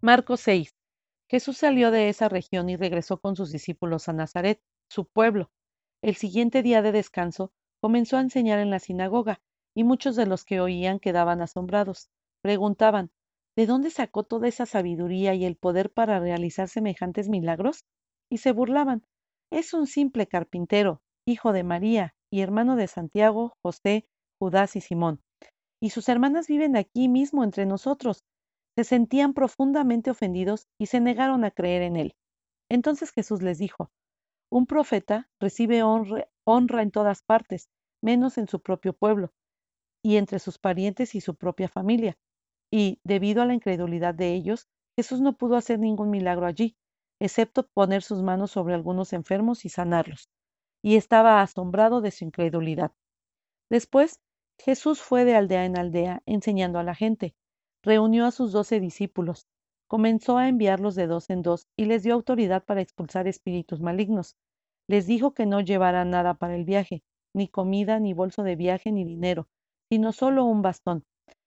Marcos 0.00 0.40
6. 0.40 0.74
Jesús 1.28 1.58
salió 1.58 1.90
de 1.90 2.08
esa 2.08 2.28
región 2.28 2.70
y 2.70 2.76
regresó 2.76 3.20
con 3.20 3.36
sus 3.36 3.52
discípulos 3.52 4.08
a 4.08 4.12
Nazaret, 4.12 4.62
su 4.88 5.06
pueblo. 5.06 5.50
El 6.02 6.16
siguiente 6.16 6.62
día 6.62 6.82
de 6.82 6.92
descanso 6.92 7.52
comenzó 7.80 8.16
a 8.16 8.20
enseñar 8.20 8.58
en 8.58 8.70
la 8.70 8.78
sinagoga, 8.78 9.40
y 9.74 9.84
muchos 9.84 10.16
de 10.16 10.26
los 10.26 10.44
que 10.44 10.60
oían 10.60 10.98
quedaban 10.98 11.40
asombrados. 11.40 12.10
Preguntaban, 12.42 13.10
¿de 13.56 13.66
dónde 13.66 13.90
sacó 13.90 14.24
toda 14.24 14.48
esa 14.48 14.66
sabiduría 14.66 15.34
y 15.34 15.44
el 15.44 15.56
poder 15.56 15.92
para 15.92 16.18
realizar 16.18 16.68
semejantes 16.68 17.28
milagros? 17.28 17.84
Y 18.30 18.38
se 18.38 18.52
burlaban 18.52 19.04
es 19.50 19.72
un 19.72 19.86
simple 19.86 20.26
carpintero, 20.26 21.00
hijo 21.26 21.52
de 21.52 21.62
María 21.64 22.14
y 22.30 22.42
hermano 22.42 22.76
de 22.76 22.86
Santiago, 22.86 23.56
José, 23.62 24.06
Judas 24.38 24.76
y 24.76 24.82
Simón. 24.82 25.22
Y 25.80 25.90
sus 25.90 26.08
hermanas 26.10 26.48
viven 26.48 26.76
aquí 26.76 27.08
mismo 27.08 27.44
entre 27.44 27.64
nosotros. 27.64 28.24
Se 28.76 28.84
sentían 28.84 29.32
profundamente 29.32 30.10
ofendidos 30.10 30.66
y 30.78 30.86
se 30.86 31.00
negaron 31.00 31.44
a 31.44 31.50
creer 31.50 31.82
en 31.82 31.96
él. 31.96 32.14
Entonces 32.68 33.10
Jesús 33.10 33.42
les 33.42 33.58
dijo, 33.58 33.90
Un 34.50 34.66
profeta 34.66 35.28
recibe 35.38 35.82
honra, 35.82 36.82
en 36.82 36.90
todas 36.90 37.22
partes, 37.22 37.68
menos 38.02 38.38
en 38.38 38.48
su 38.48 38.60
propio 38.60 38.94
pueblo, 38.94 39.32
y 40.02 40.16
entre 40.16 40.38
sus 40.38 40.58
parientes 40.58 41.14
y 41.14 41.20
su 41.20 41.34
propia 41.34 41.68
familia. 41.68 42.16
Y, 42.70 43.00
debido 43.04 43.42
a 43.42 43.46
la 43.46 43.54
incredulidad 43.54 44.14
de 44.14 44.32
ellos, 44.34 44.68
Jesús 44.96 45.20
no 45.20 45.36
pudo 45.36 45.56
hacer 45.56 45.78
ningún 45.78 46.10
milagro 46.10 46.46
allí, 46.46 46.76
excepto 47.20 47.68
poner 47.68 48.02
sus 48.02 48.22
manos 48.22 48.50
sobre 48.52 48.74
algunos 48.74 49.12
enfermos 49.12 49.64
y 49.64 49.68
sanarlos, 49.68 50.30
y 50.82 50.96
estaba 50.96 51.42
asombrado 51.42 52.00
de 52.00 52.10
su 52.10 52.24
incredulidad. 52.24 52.92
Después, 53.70 54.20
Jesús 54.58 55.00
fue 55.00 55.24
de 55.24 55.36
aldea 55.36 55.66
en 55.66 55.78
aldea 55.78 56.22
enseñando 56.26 56.78
a 56.78 56.84
la 56.84 56.94
gente, 56.94 57.34
reunió 57.82 58.26
a 58.26 58.30
sus 58.30 58.52
doce 58.52 58.80
discípulos, 58.80 59.46
comenzó 59.88 60.38
a 60.38 60.48
enviarlos 60.48 60.94
de 60.94 61.06
dos 61.06 61.30
en 61.30 61.42
dos 61.42 61.66
y 61.76 61.86
les 61.86 62.02
dio 62.02 62.14
autoridad 62.14 62.64
para 62.64 62.82
expulsar 62.82 63.26
espíritus 63.26 63.80
malignos. 63.80 64.36
Les 64.86 65.06
dijo 65.06 65.34
que 65.34 65.46
no 65.46 65.60
llevaran 65.60 66.10
nada 66.10 66.34
para 66.34 66.54
el 66.54 66.64
viaje, 66.64 67.02
ni 67.34 67.48
comida, 67.48 67.98
ni 67.98 68.12
bolso 68.12 68.42
de 68.42 68.56
viaje, 68.56 68.92
ni 68.92 69.04
dinero, 69.04 69.48
sino 69.90 70.12
solo 70.12 70.44
un 70.44 70.62
bastón. 70.62 71.04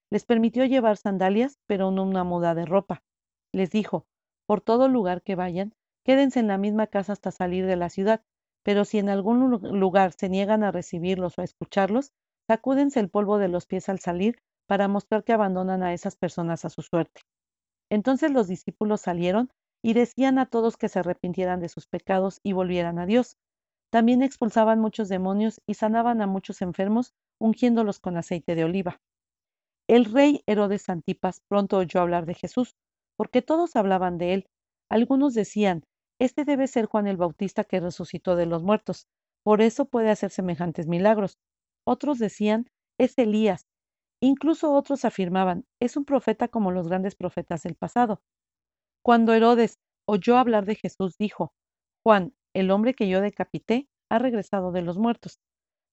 Les 0.09 0.25
permitió 0.25 0.65
llevar 0.65 0.97
sandalias, 0.97 1.57
pero 1.67 1.91
no 1.91 2.03
una 2.03 2.23
muda 2.23 2.53
de 2.55 2.65
ropa. 2.65 3.03
Les 3.53 3.69
dijo, 3.69 4.05
por 4.45 4.61
todo 4.61 4.87
lugar 4.87 5.21
que 5.21 5.35
vayan, 5.35 5.73
quédense 6.03 6.39
en 6.39 6.47
la 6.47 6.57
misma 6.57 6.87
casa 6.87 7.13
hasta 7.13 7.31
salir 7.31 7.65
de 7.65 7.75
la 7.77 7.89
ciudad, 7.89 8.21
pero 8.63 8.85
si 8.85 8.99
en 8.99 9.09
algún 9.09 9.49
lugar 9.79 10.13
se 10.13 10.29
niegan 10.29 10.63
a 10.63 10.71
recibirlos 10.71 11.37
o 11.37 11.41
a 11.41 11.45
escucharlos, 11.45 12.11
sacúdense 12.47 12.99
el 12.99 13.09
polvo 13.09 13.37
de 13.37 13.47
los 13.47 13.65
pies 13.65 13.87
al 13.89 13.99
salir 13.99 14.39
para 14.67 14.87
mostrar 14.87 15.23
que 15.23 15.33
abandonan 15.33 15.83
a 15.83 15.93
esas 15.93 16.15
personas 16.15 16.65
a 16.65 16.69
su 16.69 16.81
suerte. 16.81 17.21
Entonces 17.91 18.31
los 18.31 18.47
discípulos 18.47 19.01
salieron 19.01 19.49
y 19.83 19.93
decían 19.93 20.39
a 20.39 20.45
todos 20.45 20.77
que 20.77 20.87
se 20.87 20.99
arrepintieran 20.99 21.59
de 21.59 21.67
sus 21.67 21.87
pecados 21.87 22.39
y 22.41 22.53
volvieran 22.53 22.97
a 22.99 23.05
Dios. 23.05 23.37
También 23.91 24.23
expulsaban 24.23 24.79
muchos 24.79 25.09
demonios 25.09 25.59
y 25.67 25.73
sanaban 25.73 26.21
a 26.21 26.27
muchos 26.27 26.61
enfermos, 26.61 27.13
ungiéndolos 27.39 27.99
con 27.99 28.15
aceite 28.15 28.55
de 28.55 28.63
oliva. 28.63 29.01
El 29.89 30.05
rey 30.05 30.41
Herodes 30.47 30.87
Antipas 30.87 31.41
pronto 31.49 31.77
oyó 31.77 31.99
hablar 31.99 32.25
de 32.25 32.33
Jesús, 32.33 32.75
porque 33.17 33.41
todos 33.41 33.75
hablaban 33.75 34.17
de 34.17 34.35
él. 34.35 34.45
Algunos 34.89 35.33
decían, 35.33 35.83
Este 36.17 36.45
debe 36.45 36.67
ser 36.67 36.85
Juan 36.85 37.07
el 37.07 37.17
Bautista 37.17 37.65
que 37.65 37.81
resucitó 37.81 38.37
de 38.37 38.45
los 38.45 38.63
muertos, 38.63 39.07
por 39.43 39.61
eso 39.61 39.85
puede 39.85 40.11
hacer 40.11 40.31
semejantes 40.31 40.87
milagros. 40.87 41.39
Otros 41.85 42.19
decían, 42.19 42.69
es 42.97 43.17
Elías. 43.17 43.65
Incluso 44.21 44.73
otros 44.73 45.03
afirmaban, 45.03 45.65
es 45.79 45.97
un 45.97 46.05
profeta 46.05 46.47
como 46.47 46.71
los 46.71 46.87
grandes 46.87 47.15
profetas 47.15 47.63
del 47.63 47.75
pasado. 47.75 48.21
Cuando 49.03 49.33
Herodes 49.33 49.79
oyó 50.07 50.37
hablar 50.37 50.65
de 50.65 50.75
Jesús, 50.75 51.17
dijo, 51.17 51.53
Juan, 52.03 52.33
el 52.53 52.71
hombre 52.71 52.93
que 52.93 53.09
yo 53.09 53.21
decapité, 53.21 53.89
ha 54.09 54.19
regresado 54.19 54.71
de 54.71 54.81
los 54.81 54.97
muertos. 54.97 55.39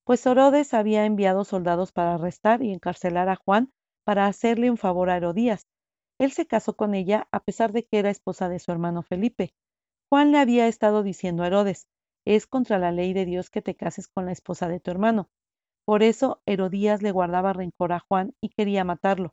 Pues 0.05 0.25
Herodes 0.27 0.75
había 0.75 1.05
enviado 1.05 1.45
soldados 1.45 1.93
para 1.93 2.15
arrestar 2.15 2.63
y 2.63 2.73
encarcelar 2.73 3.29
a 3.29 3.37
Juan 3.37 3.73
para 4.05 4.27
hacerle 4.27 4.71
un 4.71 4.77
favor 4.77 5.11
a 5.11 5.17
Herodías, 5.17 5.67
él 6.19 6.33
se 6.33 6.47
casó 6.47 6.77
con 6.77 6.95
ella 6.95 7.29
a 7.31 7.41
pesar 7.41 7.73
de 7.73 7.85
que 7.85 7.99
era 7.99 8.11
esposa 8.11 8.49
de 8.49 8.59
su 8.59 8.73
hermano 8.73 9.03
Felipe. 9.03 9.55
Juan 10.11 10.33
le 10.33 10.39
había 10.39 10.67
estado 10.67 11.03
diciendo 11.03 11.43
a 11.43 11.47
Herodes, 11.47 11.87
es 12.25 12.47
contra 12.47 12.79
la 12.79 12.91
ley 12.91 13.13
de 13.13 13.25
Dios 13.25 13.51
que 13.51 13.63
te 13.63 13.77
cases 13.77 14.09
con 14.09 14.27
la 14.27 14.33
esposa 14.33 14.69
de 14.69 14.81
tu 14.81 14.91
hermano. 14.91 15.31
Por 15.89 16.03
eso 16.03 16.43
Herodías 16.45 17.01
le 17.01 17.13
guardaba 17.13 17.55
rencor 17.55 17.95
a 17.95 18.01
Juan 18.01 18.35
y 18.43 18.51
quería 18.51 18.85
matarlo. 18.85 19.33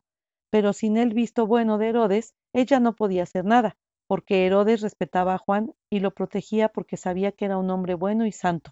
Pero 0.50 0.72
sin 0.72 0.96
el 0.96 1.14
visto 1.14 1.46
bueno 1.46 1.78
de 1.78 1.90
Herodes, 1.90 2.34
ella 2.54 2.80
no 2.80 2.96
podía 2.96 3.24
hacer 3.24 3.44
nada, 3.44 3.76
porque 4.08 4.46
Herodes 4.46 4.80
respetaba 4.80 5.34
a 5.34 5.38
Juan 5.38 5.74
y 5.90 6.00
lo 6.00 6.12
protegía 6.12 6.70
porque 6.70 6.96
sabía 6.96 7.34
que 7.34 7.44
era 7.44 7.58
un 7.58 7.70
hombre 7.72 7.94
bueno 7.94 8.26
y 8.26 8.32
santo. 8.32 8.72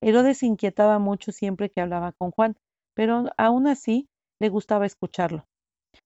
Herodes 0.00 0.38
se 0.38 0.46
inquietaba 0.46 1.00
mucho 1.00 1.32
siempre 1.32 1.68
que 1.68 1.80
hablaba 1.80 2.12
con 2.12 2.30
Juan, 2.30 2.56
pero 2.94 3.24
aún 3.36 3.66
así 3.66 4.08
le 4.38 4.48
gustaba 4.48 4.86
escucharlo. 4.86 5.48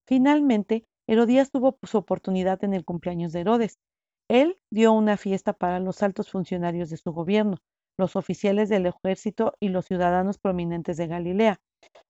Finalmente, 0.06 0.86
Herodías 1.06 1.50
tuvo 1.50 1.76
su 1.82 1.98
oportunidad 1.98 2.64
en 2.64 2.72
el 2.72 2.86
cumpleaños 2.86 3.34
de 3.34 3.40
Herodes. 3.40 3.78
Él 4.30 4.56
dio 4.70 4.94
una 4.94 5.18
fiesta 5.18 5.52
para 5.52 5.80
los 5.80 6.02
altos 6.02 6.30
funcionarios 6.30 6.88
de 6.88 6.96
su 6.96 7.12
gobierno, 7.12 7.58
los 8.00 8.16
oficiales 8.16 8.68
del 8.68 8.86
ejército 8.86 9.54
y 9.60 9.68
los 9.68 9.86
ciudadanos 9.86 10.38
prominentes 10.38 10.96
de 10.96 11.06
Galilea. 11.06 11.60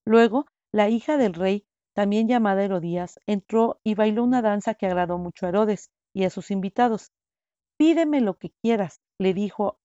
Luego, 0.07 0.47
la 0.73 0.89
hija 0.89 1.19
del 1.19 1.35
rey, 1.35 1.67
también 1.95 2.29
llamada 2.29 2.65
Herodías, 2.65 3.21
entró 3.27 3.81
y 3.85 3.95
bailó 3.95 4.25
una 4.25 4.41
danza 4.41 4.75
que 4.75 4.87
agradó 4.87 5.19
mucho 5.19 5.45
a 5.45 5.51
Herodes 5.51 5.91
y 6.15 6.25
a 6.25 6.31
sus 6.31 6.51
invitados. 6.51 7.13
Pídeme 7.79 8.21
lo 8.21 8.39
que 8.39 8.53
quieras, 8.63 9.01
le 9.19 9.35
dijo 9.35 9.79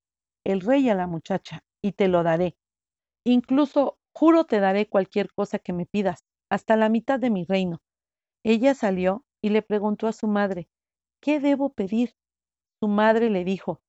el 0.45 0.61
rey 0.61 0.87
a 0.89 0.95
la 0.95 1.07
muchacha, 1.07 1.63
y 1.81 1.93
te 1.93 2.07
lo 2.07 2.23
daré. 2.23 2.55
Incluso 3.25 3.97
juro 4.13 4.45
te 4.45 4.59
daré 4.59 4.87
cualquier 4.87 5.31
cosa 5.33 5.59
que 5.59 5.73
me 5.73 5.85
pidas, 5.85 6.23
hasta 6.49 6.77
la 6.77 6.89
mitad 6.89 7.19
de 7.19 7.31
mi 7.31 7.45
reino. 7.45 7.81
Ella 8.43 8.75
salió 8.75 9.25
y 9.41 9.49
le 9.49 9.63
preguntó 9.63 10.07
a 10.07 10.13
su 10.13 10.27
madre, 10.27 10.69
¿qué 11.21 11.39
debo 11.39 11.73
pedir? 11.73 12.15
Su 12.79 12.87
madre 12.87 13.29
le 13.29 13.43
dijo, 13.43 13.81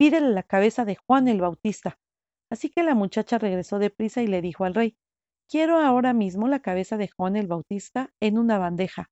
pídele 0.00 0.30
la 0.30 0.42
cabeza 0.42 0.86
de 0.86 0.96
Juan 0.96 1.28
el 1.28 1.42
Bautista. 1.42 1.98
Así 2.50 2.70
que 2.70 2.82
la 2.82 2.94
muchacha 2.94 3.36
regresó 3.36 3.78
deprisa 3.78 4.22
y 4.22 4.28
le 4.28 4.40
dijo 4.40 4.64
al 4.64 4.74
rey, 4.74 4.96
quiero 5.46 5.78
ahora 5.78 6.14
mismo 6.14 6.48
la 6.48 6.60
cabeza 6.60 6.96
de 6.96 7.08
Juan 7.08 7.36
el 7.36 7.48
Bautista 7.48 8.10
en 8.18 8.38
una 8.38 8.56
bandeja. 8.56 9.10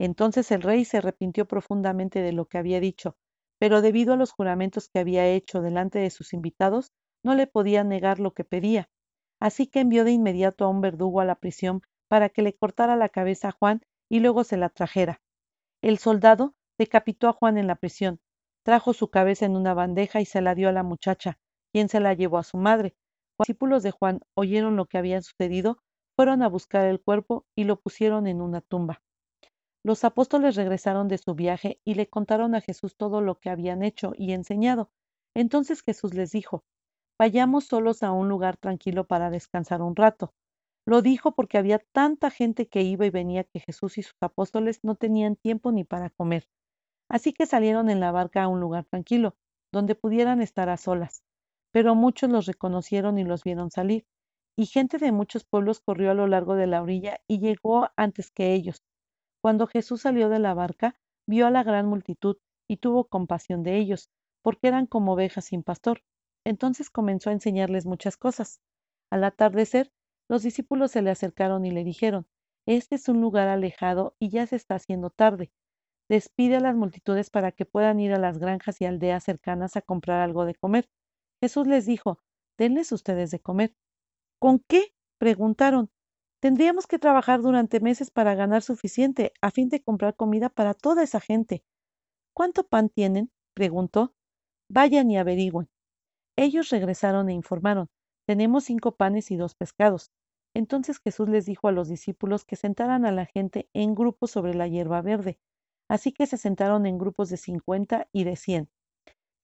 Entonces 0.00 0.50
el 0.50 0.62
rey 0.62 0.84
se 0.84 0.96
arrepintió 0.96 1.46
profundamente 1.46 2.20
de 2.20 2.32
lo 2.32 2.46
que 2.46 2.58
había 2.58 2.80
dicho, 2.80 3.16
pero 3.60 3.80
debido 3.80 4.14
a 4.14 4.16
los 4.16 4.32
juramentos 4.32 4.88
que 4.88 4.98
había 4.98 5.24
hecho 5.28 5.62
delante 5.62 6.00
de 6.00 6.10
sus 6.10 6.32
invitados, 6.32 6.90
no 7.24 7.36
le 7.36 7.46
podía 7.46 7.84
negar 7.84 8.18
lo 8.18 8.34
que 8.34 8.42
pedía. 8.42 8.90
Así 9.40 9.68
que 9.68 9.78
envió 9.78 10.02
de 10.02 10.10
inmediato 10.10 10.64
a 10.64 10.68
un 10.68 10.80
verdugo 10.80 11.20
a 11.20 11.26
la 11.26 11.36
prisión 11.36 11.82
para 12.08 12.28
que 12.28 12.42
le 12.42 12.56
cortara 12.56 12.96
la 12.96 13.08
cabeza 13.08 13.50
a 13.50 13.52
Juan 13.52 13.82
y 14.10 14.18
luego 14.18 14.42
se 14.42 14.56
la 14.56 14.68
trajera. 14.68 15.20
El 15.80 15.98
soldado 15.98 16.56
decapitó 16.76 17.28
a 17.28 17.32
Juan 17.32 17.56
en 17.56 17.68
la 17.68 17.76
prisión, 17.76 18.20
trajo 18.68 18.92
su 18.92 19.08
cabeza 19.08 19.46
en 19.46 19.56
una 19.56 19.72
bandeja 19.72 20.20
y 20.20 20.26
se 20.26 20.42
la 20.42 20.54
dio 20.54 20.68
a 20.68 20.72
la 20.72 20.82
muchacha, 20.82 21.38
quien 21.72 21.88
se 21.88 22.00
la 22.00 22.12
llevó 22.12 22.36
a 22.36 22.42
su 22.42 22.58
madre. 22.58 22.94
Los 23.38 23.46
discípulos 23.46 23.82
de 23.82 23.92
Juan 23.92 24.20
oyeron 24.34 24.76
lo 24.76 24.84
que 24.84 24.98
había 24.98 25.22
sucedido, 25.22 25.78
fueron 26.14 26.42
a 26.42 26.50
buscar 26.50 26.84
el 26.84 27.00
cuerpo 27.00 27.46
y 27.56 27.64
lo 27.64 27.80
pusieron 27.80 28.26
en 28.26 28.42
una 28.42 28.60
tumba. 28.60 29.00
Los 29.82 30.04
apóstoles 30.04 30.54
regresaron 30.54 31.08
de 31.08 31.16
su 31.16 31.34
viaje 31.34 31.80
y 31.82 31.94
le 31.94 32.10
contaron 32.10 32.54
a 32.54 32.60
Jesús 32.60 32.94
todo 32.94 33.22
lo 33.22 33.36
que 33.36 33.48
habían 33.48 33.82
hecho 33.82 34.12
y 34.14 34.32
enseñado. 34.32 34.90
Entonces 35.34 35.80
Jesús 35.80 36.12
les 36.12 36.32
dijo, 36.32 36.62
Vayamos 37.18 37.64
solos 37.64 38.02
a 38.02 38.12
un 38.12 38.28
lugar 38.28 38.58
tranquilo 38.58 39.06
para 39.06 39.30
descansar 39.30 39.80
un 39.80 39.96
rato. 39.96 40.34
Lo 40.86 41.00
dijo 41.00 41.32
porque 41.32 41.56
había 41.56 41.78
tanta 41.78 42.28
gente 42.30 42.68
que 42.68 42.82
iba 42.82 43.06
y 43.06 43.10
venía 43.10 43.44
que 43.44 43.60
Jesús 43.60 43.96
y 43.96 44.02
sus 44.02 44.16
apóstoles 44.20 44.80
no 44.82 44.94
tenían 44.94 45.36
tiempo 45.36 45.72
ni 45.72 45.84
para 45.84 46.10
comer. 46.10 46.46
Así 47.08 47.32
que 47.32 47.46
salieron 47.46 47.90
en 47.90 48.00
la 48.00 48.12
barca 48.12 48.42
a 48.42 48.48
un 48.48 48.60
lugar 48.60 48.84
tranquilo, 48.84 49.36
donde 49.72 49.94
pudieran 49.94 50.40
estar 50.40 50.68
a 50.68 50.76
solas. 50.76 51.22
Pero 51.72 51.94
muchos 51.94 52.30
los 52.30 52.46
reconocieron 52.46 53.18
y 53.18 53.24
los 53.24 53.44
vieron 53.44 53.70
salir, 53.70 54.06
y 54.56 54.66
gente 54.66 54.98
de 54.98 55.12
muchos 55.12 55.44
pueblos 55.44 55.80
corrió 55.80 56.10
a 56.10 56.14
lo 56.14 56.26
largo 56.26 56.54
de 56.56 56.66
la 56.66 56.82
orilla 56.82 57.20
y 57.28 57.38
llegó 57.38 57.88
antes 57.96 58.30
que 58.30 58.54
ellos. 58.54 58.82
Cuando 59.40 59.66
Jesús 59.66 60.02
salió 60.02 60.28
de 60.28 60.38
la 60.38 60.54
barca, 60.54 60.98
vio 61.26 61.46
a 61.46 61.50
la 61.50 61.62
gran 61.62 61.86
multitud 61.86 62.38
y 62.68 62.78
tuvo 62.78 63.08
compasión 63.08 63.62
de 63.62 63.76
ellos, 63.76 64.10
porque 64.42 64.68
eran 64.68 64.86
como 64.86 65.12
ovejas 65.12 65.46
sin 65.46 65.62
pastor. 65.62 66.02
Entonces 66.44 66.90
comenzó 66.90 67.30
a 67.30 67.34
enseñarles 67.34 67.86
muchas 67.86 68.16
cosas. 68.16 68.60
Al 69.10 69.24
atardecer, 69.24 69.92
los 70.28 70.42
discípulos 70.42 70.90
se 70.90 71.02
le 71.02 71.10
acercaron 71.10 71.64
y 71.64 71.70
le 71.70 71.84
dijeron, 71.84 72.26
Este 72.66 72.96
es 72.96 73.08
un 73.08 73.20
lugar 73.20 73.48
alejado 73.48 74.16
y 74.18 74.30
ya 74.30 74.46
se 74.46 74.56
está 74.56 74.74
haciendo 74.74 75.10
tarde. 75.10 75.52
Despide 76.08 76.56
a 76.56 76.60
las 76.60 76.74
multitudes 76.74 77.30
para 77.30 77.52
que 77.52 77.66
puedan 77.66 78.00
ir 78.00 78.12
a 78.12 78.18
las 78.18 78.38
granjas 78.38 78.80
y 78.80 78.86
aldeas 78.86 79.24
cercanas 79.24 79.76
a 79.76 79.82
comprar 79.82 80.20
algo 80.20 80.46
de 80.46 80.54
comer. 80.54 80.88
Jesús 81.42 81.66
les 81.66 81.86
dijo, 81.86 82.18
Denles 82.58 82.92
ustedes 82.92 83.30
de 83.30 83.40
comer. 83.40 83.74
¿Con 84.40 84.60
qué? 84.60 84.94
preguntaron. 85.18 85.90
Tendríamos 86.40 86.86
que 86.86 86.98
trabajar 86.98 87.42
durante 87.42 87.80
meses 87.80 88.10
para 88.10 88.34
ganar 88.34 88.62
suficiente 88.62 89.32
a 89.40 89.50
fin 89.50 89.68
de 89.68 89.82
comprar 89.82 90.16
comida 90.16 90.48
para 90.48 90.74
toda 90.74 91.02
esa 91.02 91.20
gente. 91.20 91.64
¿Cuánto 92.34 92.64
pan 92.64 92.88
tienen? 92.88 93.30
preguntó. 93.54 94.14
Vayan 94.70 95.10
y 95.10 95.18
averigüen. 95.18 95.68
Ellos 96.36 96.70
regresaron 96.70 97.28
e 97.28 97.34
informaron. 97.34 97.88
Tenemos 98.26 98.64
cinco 98.64 98.96
panes 98.96 99.30
y 99.30 99.36
dos 99.36 99.54
pescados. 99.54 100.10
Entonces 100.54 101.00
Jesús 101.00 101.28
les 101.28 101.46
dijo 101.46 101.68
a 101.68 101.72
los 101.72 101.88
discípulos 101.88 102.44
que 102.44 102.56
sentaran 102.56 103.04
a 103.04 103.12
la 103.12 103.26
gente 103.26 103.68
en 103.74 103.94
grupos 103.94 104.30
sobre 104.30 104.54
la 104.54 104.68
hierba 104.68 105.02
verde. 105.02 105.38
Así 105.88 106.12
que 106.12 106.26
se 106.26 106.36
sentaron 106.36 106.86
en 106.86 106.98
grupos 106.98 107.30
de 107.30 107.36
cincuenta 107.36 108.08
y 108.12 108.24
de 108.24 108.36
cien. 108.36 108.68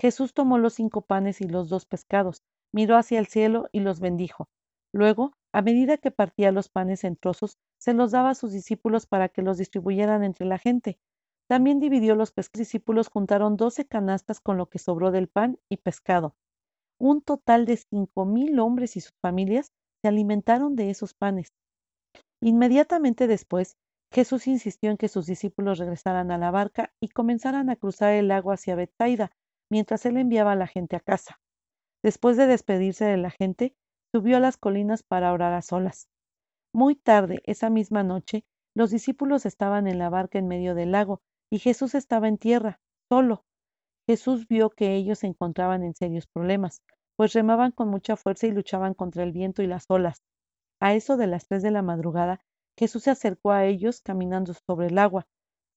Jesús 0.01 0.35
tomó 0.35 0.59
los 0.59 0.75
cinco 0.75 1.03
panes 1.03 1.41
y 1.41 1.49
los 1.49 1.69
dos 1.69 1.87
pescados, 1.87 2.43
miró 2.73 2.97
hacia 2.97 3.19
el 3.19 3.27
cielo 3.27 3.69
y 3.73 3.81
los 3.81 4.01
bendijo. 4.01 4.49
Luego, 4.93 5.33
a 5.53 5.63
medida 5.63 5.99
que 5.99 6.11
partía 6.11 6.53
los 6.53 6.69
panes 6.69 7.05
en 7.05 7.17
trozos, 7.17 7.59
se 7.79 7.95
los 7.95 8.11
daba 8.11 8.31
a 8.31 8.35
sus 8.35 8.53
discípulos 8.53 9.07
para 9.07 9.29
que 9.29 9.43
los 9.43 9.59
distribuyeran 9.59 10.25
entre 10.25 10.47
la 10.47 10.59
gente. 10.59 10.99
También 11.49 11.79
dividió 11.81 12.15
los 12.15 12.33
pescados. 12.33 12.59
Los 12.59 12.67
discípulos 12.67 13.09
juntaron 13.09 13.57
doce 13.57 13.85
canastas 13.85 14.41
con 14.41 14.57
lo 14.57 14.67
que 14.67 14.79
sobró 14.79 15.11
del 15.11 15.29
pan 15.29 15.59
y 15.69 15.79
pescado. 15.79 16.35
Un 16.99 17.23
total 17.23 17.67
de 17.67 17.77
cinco 17.77 18.25
mil 18.25 18.59
hombres 18.61 18.97
y 18.97 19.01
sus 19.01 19.15
familias 19.21 19.73
se 20.03 20.09
alimentaron 20.09 20.77
de 20.77 20.91
esos 20.91 21.15
panes. 21.15 21.49
Inmediatamente 22.41 23.27
después, 23.27 23.77
Jesús 24.15 24.47
insistió 24.47 24.93
en 24.93 24.97
que 24.97 25.09
sus 25.09 25.27
discípulos 25.27 25.79
regresaran 25.79 26.31
a 26.31 26.39
la 26.39 26.53
barca 26.53 26.93
y 27.01 27.09
comenzaran 27.09 27.69
a 27.69 27.75
cruzar 27.75 28.13
el 28.13 28.29
lago 28.29 28.53
hacia 28.53 28.77
Bethsaida, 28.77 29.33
mientras 29.69 30.07
él 30.07 30.17
enviaba 30.19 30.53
a 30.53 30.57
la 30.57 30.69
gente 30.69 30.95
a 30.95 31.01
casa. 31.01 31.41
Después 32.01 32.37
de 32.37 32.47
despedirse 32.47 33.05
de 33.07 33.17
la 33.17 33.31
gente, 33.31 33.75
subió 34.13 34.37
a 34.37 34.41
las 34.41 34.57
colinas 34.57 35.03
para 35.03 35.33
orar 35.33 35.53
a 35.53 35.63
solas. 35.63 36.09
Muy 36.73 36.95
tarde, 36.95 37.43
esa 37.45 37.71
misma 37.71 38.05
noche, 38.05 38.45
los 38.77 38.93
discípulos 38.93 39.47
estaban 39.47 39.89
en 39.89 39.99
la 39.99 40.11
barca 40.11 40.39
en 40.39 40.47
medio 40.47 40.77
del 40.77 40.93
lago, 40.93 41.21
y 41.51 41.59
Jesús 41.59 41.97
estaba 41.97 42.29
en 42.29 42.39
tierra, 42.39 42.79
solo. 43.09 43.45
Jesús 44.07 44.47
vio 44.47 44.71
que 44.71 44.95
ellos 44.95 45.19
se 45.19 45.27
encontraban 45.27 45.83
en 45.83 45.95
serios 45.95 46.29
problemas, 46.29 46.83
pues 47.17 47.33
remaban 47.33 47.73
con 47.73 47.89
mucha 47.89 48.15
fuerza 48.15 48.47
y 48.47 48.53
luchaban 48.53 48.95
contra 48.95 49.25
el 49.25 49.33
viento 49.33 49.61
y 49.63 49.67
las 49.67 49.87
olas. 49.89 50.23
A 50.79 50.95
eso 50.95 51.17
de 51.17 51.27
las 51.27 51.49
tres 51.49 51.65
de 51.65 51.73
la 51.73 51.83
madrugada, 51.83 52.45
Jesús 52.79 53.05
se 53.05 53.11
acercó 53.11 53.53
a 53.53 53.65
ellos 53.65 54.01
caminando 54.01 54.53
sobre 54.67 54.89
el 54.89 54.99
agua. 54.99 55.27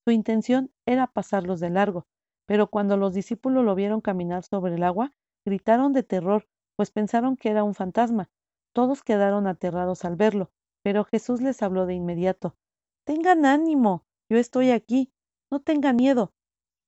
Su 0.04 0.10
intención 0.10 0.70
era 0.86 1.06
pasarlos 1.06 1.60
de 1.60 1.70
largo, 1.70 2.06
pero 2.46 2.68
cuando 2.68 2.96
los 2.96 3.14
discípulos 3.14 3.64
lo 3.64 3.74
vieron 3.74 4.00
caminar 4.00 4.42
sobre 4.42 4.74
el 4.74 4.82
agua, 4.82 5.12
gritaron 5.44 5.92
de 5.92 6.02
terror, 6.02 6.48
pues 6.76 6.90
pensaron 6.90 7.36
que 7.36 7.50
era 7.50 7.64
un 7.64 7.74
fantasma. 7.74 8.30
Todos 8.74 9.02
quedaron 9.02 9.46
aterrados 9.46 10.04
al 10.04 10.16
verlo, 10.16 10.50
pero 10.82 11.04
Jesús 11.04 11.40
les 11.40 11.62
habló 11.62 11.86
de 11.86 11.94
inmediato. 11.94 12.56
Tengan 13.04 13.44
ánimo, 13.46 14.04
yo 14.30 14.38
estoy 14.38 14.70
aquí, 14.70 15.12
no 15.50 15.60
tengan 15.60 15.96
miedo. 15.96 16.32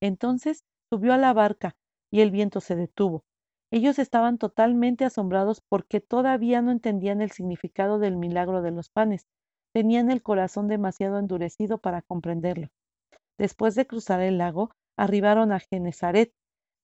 Entonces 0.01 0.65
subió 0.91 1.13
a 1.13 1.19
la 1.19 1.33
barca 1.33 1.77
y 2.11 2.21
el 2.21 2.31
viento 2.31 2.61
se 2.61 2.77
detuvo. 2.77 3.25
Ellos 3.73 3.99
estaban 3.99 4.39
totalmente 4.39 5.05
asombrados 5.05 5.61
porque 5.61 6.01
todavía 6.01 6.61
no 6.63 6.73
entendían 6.73 7.21
el 7.21 7.31
significado 7.31 7.99
del 7.99 8.17
milagro 8.17 8.63
de 8.63 8.73
los 8.73 8.89
panes. 8.89 9.27
Tenían 9.73 10.11
el 10.11 10.23
corazón 10.23 10.69
demasiado 10.69 11.19
endurecido 11.19 11.79
para 11.79 12.03
comprenderlo. 12.03 12.69
Después 13.39 13.75
de 13.75 13.87
cruzar 13.87 14.21
el 14.21 14.39
lago, 14.39 14.71
arribaron 14.97 15.53
a 15.53 15.61
Genezaret, 15.61 16.33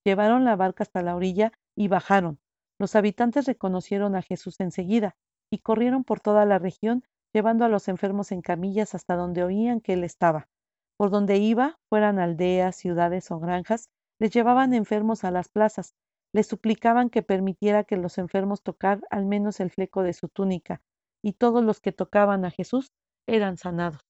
llevaron 0.04 0.44
la 0.44 0.56
barca 0.56 0.84
hasta 0.84 1.02
la 1.02 1.16
orilla 1.16 1.52
y 1.76 1.88
bajaron. 1.88 2.38
Los 2.78 2.94
habitantes 2.94 3.46
reconocieron 3.46 4.14
a 4.14 4.22
Jesús 4.22 4.60
enseguida 4.60 5.16
y 5.50 5.58
corrieron 5.58 6.04
por 6.04 6.20
toda 6.20 6.44
la 6.44 6.58
región 6.58 7.02
llevando 7.32 7.64
a 7.64 7.68
los 7.68 7.88
enfermos 7.88 8.32
en 8.32 8.40
camillas 8.40 8.94
hasta 8.94 9.16
donde 9.16 9.44
oían 9.44 9.80
que 9.80 9.92
él 9.92 10.04
estaba. 10.04 10.48
Por 10.96 11.10
donde 11.10 11.36
iba, 11.36 11.78
fueran 11.90 12.18
aldeas, 12.18 12.76
ciudades 12.76 13.30
o 13.30 13.38
granjas, 13.38 13.90
les 14.18 14.30
llevaban 14.30 14.72
enfermos 14.72 15.24
a 15.24 15.30
las 15.30 15.50
plazas, 15.50 15.94
les 16.32 16.46
suplicaban 16.46 17.10
que 17.10 17.22
permitiera 17.22 17.84
que 17.84 17.98
los 17.98 18.16
enfermos 18.16 18.62
tocar 18.62 19.02
al 19.10 19.26
menos 19.26 19.60
el 19.60 19.70
fleco 19.70 20.02
de 20.02 20.14
su 20.14 20.28
túnica, 20.28 20.80
y 21.26 21.32
todos 21.32 21.64
los 21.64 21.80
que 21.80 21.90
tocaban 21.90 22.44
a 22.44 22.52
Jesús 22.52 22.92
eran 23.26 23.56
sanados. 23.56 24.00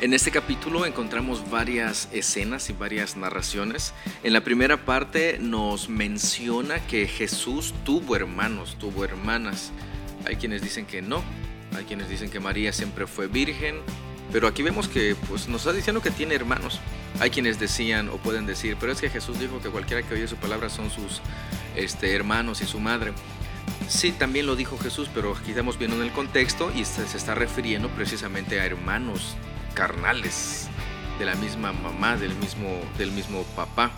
En 0.00 0.14
este 0.14 0.30
capítulo 0.30 0.86
encontramos 0.86 1.50
varias 1.50 2.08
escenas 2.12 2.70
y 2.70 2.72
varias 2.72 3.16
narraciones. 3.16 3.92
En 4.22 4.32
la 4.32 4.42
primera 4.42 4.84
parte 4.84 5.38
nos 5.40 5.88
menciona 5.88 6.78
que 6.86 7.08
Jesús 7.08 7.74
tuvo 7.84 8.14
hermanos, 8.14 8.76
tuvo 8.78 9.04
hermanas. 9.04 9.72
Hay 10.28 10.36
quienes 10.36 10.62
dicen 10.62 10.86
que 10.86 11.02
no, 11.02 11.24
hay 11.76 11.82
quienes 11.82 12.08
dicen 12.08 12.30
que 12.30 12.38
María 12.38 12.72
siempre 12.72 13.08
fue 13.08 13.26
virgen, 13.26 13.80
pero 14.30 14.46
aquí 14.46 14.62
vemos 14.62 14.86
que 14.86 15.16
pues, 15.28 15.48
nos 15.48 15.62
está 15.62 15.72
diciendo 15.72 16.00
que 16.00 16.12
tiene 16.12 16.36
hermanos. 16.36 16.78
Hay 17.18 17.30
quienes 17.30 17.58
decían 17.58 18.08
o 18.10 18.16
pueden 18.18 18.46
decir, 18.46 18.76
pero 18.78 18.92
es 18.92 19.00
que 19.00 19.10
Jesús 19.10 19.40
dijo 19.40 19.60
que 19.60 19.70
cualquiera 19.70 20.06
que 20.06 20.14
oye 20.14 20.28
su 20.28 20.36
palabra 20.36 20.70
son 20.70 20.88
sus 20.88 21.20
este, 21.74 22.14
hermanos 22.14 22.62
y 22.62 22.66
su 22.66 22.78
madre. 22.78 23.12
Sí, 23.88 24.12
también 24.12 24.46
lo 24.46 24.56
dijo 24.56 24.78
Jesús, 24.78 25.08
pero 25.14 25.36
aquí 25.36 25.50
estamos 25.50 25.78
viendo 25.78 25.96
en 25.96 26.02
el 26.02 26.12
contexto 26.12 26.72
y 26.74 26.84
se 26.84 27.04
está 27.04 27.34
refiriendo 27.34 27.88
precisamente 27.90 28.60
a 28.60 28.66
hermanos 28.66 29.36
carnales, 29.74 30.68
de 31.18 31.24
la 31.24 31.34
misma 31.34 31.72
mamá, 31.72 32.16
del 32.16 32.34
mismo, 32.36 32.80
del 32.98 33.12
mismo 33.12 33.44
papá. 33.54 33.90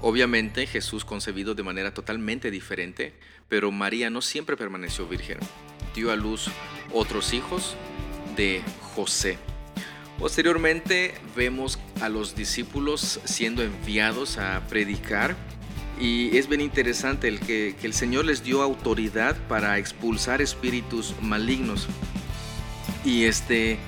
Obviamente 0.00 0.66
Jesús 0.66 1.04
concebido 1.04 1.54
de 1.54 1.62
manera 1.62 1.92
totalmente 1.92 2.50
diferente, 2.50 3.14
pero 3.48 3.72
María 3.72 4.10
no 4.10 4.22
siempre 4.22 4.56
permaneció 4.56 5.06
virgen. 5.06 5.38
Dio 5.94 6.12
a 6.12 6.16
luz 6.16 6.48
otros 6.92 7.32
hijos 7.32 7.76
de 8.36 8.62
José. 8.94 9.38
Posteriormente 10.18 11.14
vemos 11.34 11.78
a 12.00 12.08
los 12.08 12.34
discípulos 12.34 13.20
siendo 13.24 13.62
enviados 13.62 14.38
a 14.38 14.62
predicar 14.68 15.36
y 15.98 16.36
es 16.36 16.48
bien 16.48 16.60
interesante 16.60 17.28
el 17.28 17.40
que, 17.40 17.74
el 17.82 17.94
Señor 17.94 18.24
les 18.24 18.42
dio 18.42 18.62
autoridad 18.62 19.36
para 19.48 19.78
expulsar 19.78 20.42
espíritus 20.42 21.14
malignos. 21.22 21.86
Y 23.04 23.24
este, 23.24 23.78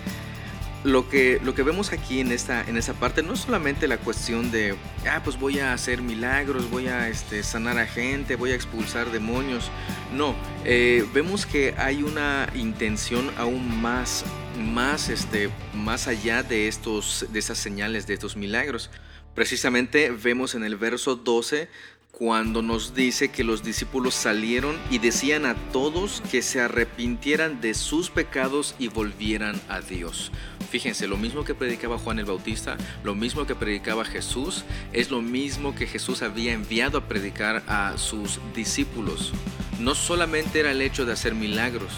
lo 0.85 1.09
que, 1.09 1.41
lo 1.45 1.55
que 1.55 1.63
vemos 1.63 1.93
aquí 1.93 2.21
en 2.21 2.33
esta, 2.33 2.63
en 2.63 2.81
parte 2.99 3.23
no 3.23 3.35
es 3.35 3.41
solamente 3.41 3.89
la 3.89 3.99
cuestión 3.99 4.51
de, 4.51 4.75
ah, 5.11 5.21
pues 5.23 5.39
voy 5.39 5.59
a 5.59 5.73
hacer 5.73 6.01
milagros, 6.01 6.71
voy 6.71 6.89
a 6.89 7.09
este, 7.09 7.43
sanar 7.43 7.79
a 7.79 7.87
gente, 7.87 8.37
voy 8.37 8.53
a 8.53 8.55
expulsar 8.55 9.11
demonios. 9.11 9.71
No, 10.15 10.35
eh, 10.65 11.05
vemos 11.13 11.47
que 11.47 11.75
hay 11.77 12.03
una 12.03 12.49
intención 12.55 13.31
aún 13.37 13.81
más, 13.81 14.25
más, 14.59 15.09
este, 15.11 15.51
más 15.75 16.09
allá 16.09 16.43
de, 16.43 16.69
estos, 16.69 17.27
de 17.33 17.39
esas 17.39 17.59
señales, 17.59 18.07
de 18.07 18.15
estos 18.15 18.37
milagros. 18.37 18.91
Precisamente 19.35 20.11
vemos 20.11 20.55
en 20.55 20.65
el 20.65 20.77
verso 20.77 21.15
12 21.15 21.69
cuando 22.13 22.63
nos 22.63 22.95
dice 22.95 23.29
que 23.29 23.45
los 23.45 23.63
discípulos 23.63 24.15
salieron 24.15 24.77
y 24.91 24.99
decían 24.99 25.47
a 25.47 25.55
todos 25.73 26.23
que 26.31 26.43
se 26.43 26.61
arrepintieran 26.61 27.61
de 27.61 27.75
sus 27.75 28.11
pecados 28.11 28.75
y 28.79 28.89
volvieran 28.89 29.61
a 29.69 29.81
Dios. 29.81 30.33
Fíjense, 30.71 31.07
lo 31.07 31.17
mismo 31.17 31.45
que 31.45 31.55
predicaba 31.55 31.99
Juan 31.99 32.19
el 32.19 32.25
Bautista, 32.25 32.77
lo 33.05 33.15
mismo 33.15 33.47
que 33.47 33.55
predicaba 33.55 34.05
Jesús, 34.05 34.65
es 34.93 35.11
lo 35.11 35.23
mismo 35.23 35.75
que 35.75 35.87
Jesús 35.87 36.23
había 36.23 36.53
enviado 36.53 36.99
a 36.99 37.09
predicar 37.09 37.63
a 37.69 37.97
sus 37.97 38.41
discípulos. 38.55 39.33
No 39.79 39.95
solamente 39.95 40.61
era 40.61 40.73
el 40.73 40.83
hecho 40.83 41.07
de 41.07 41.13
hacer 41.13 41.35
milagros, 41.35 41.93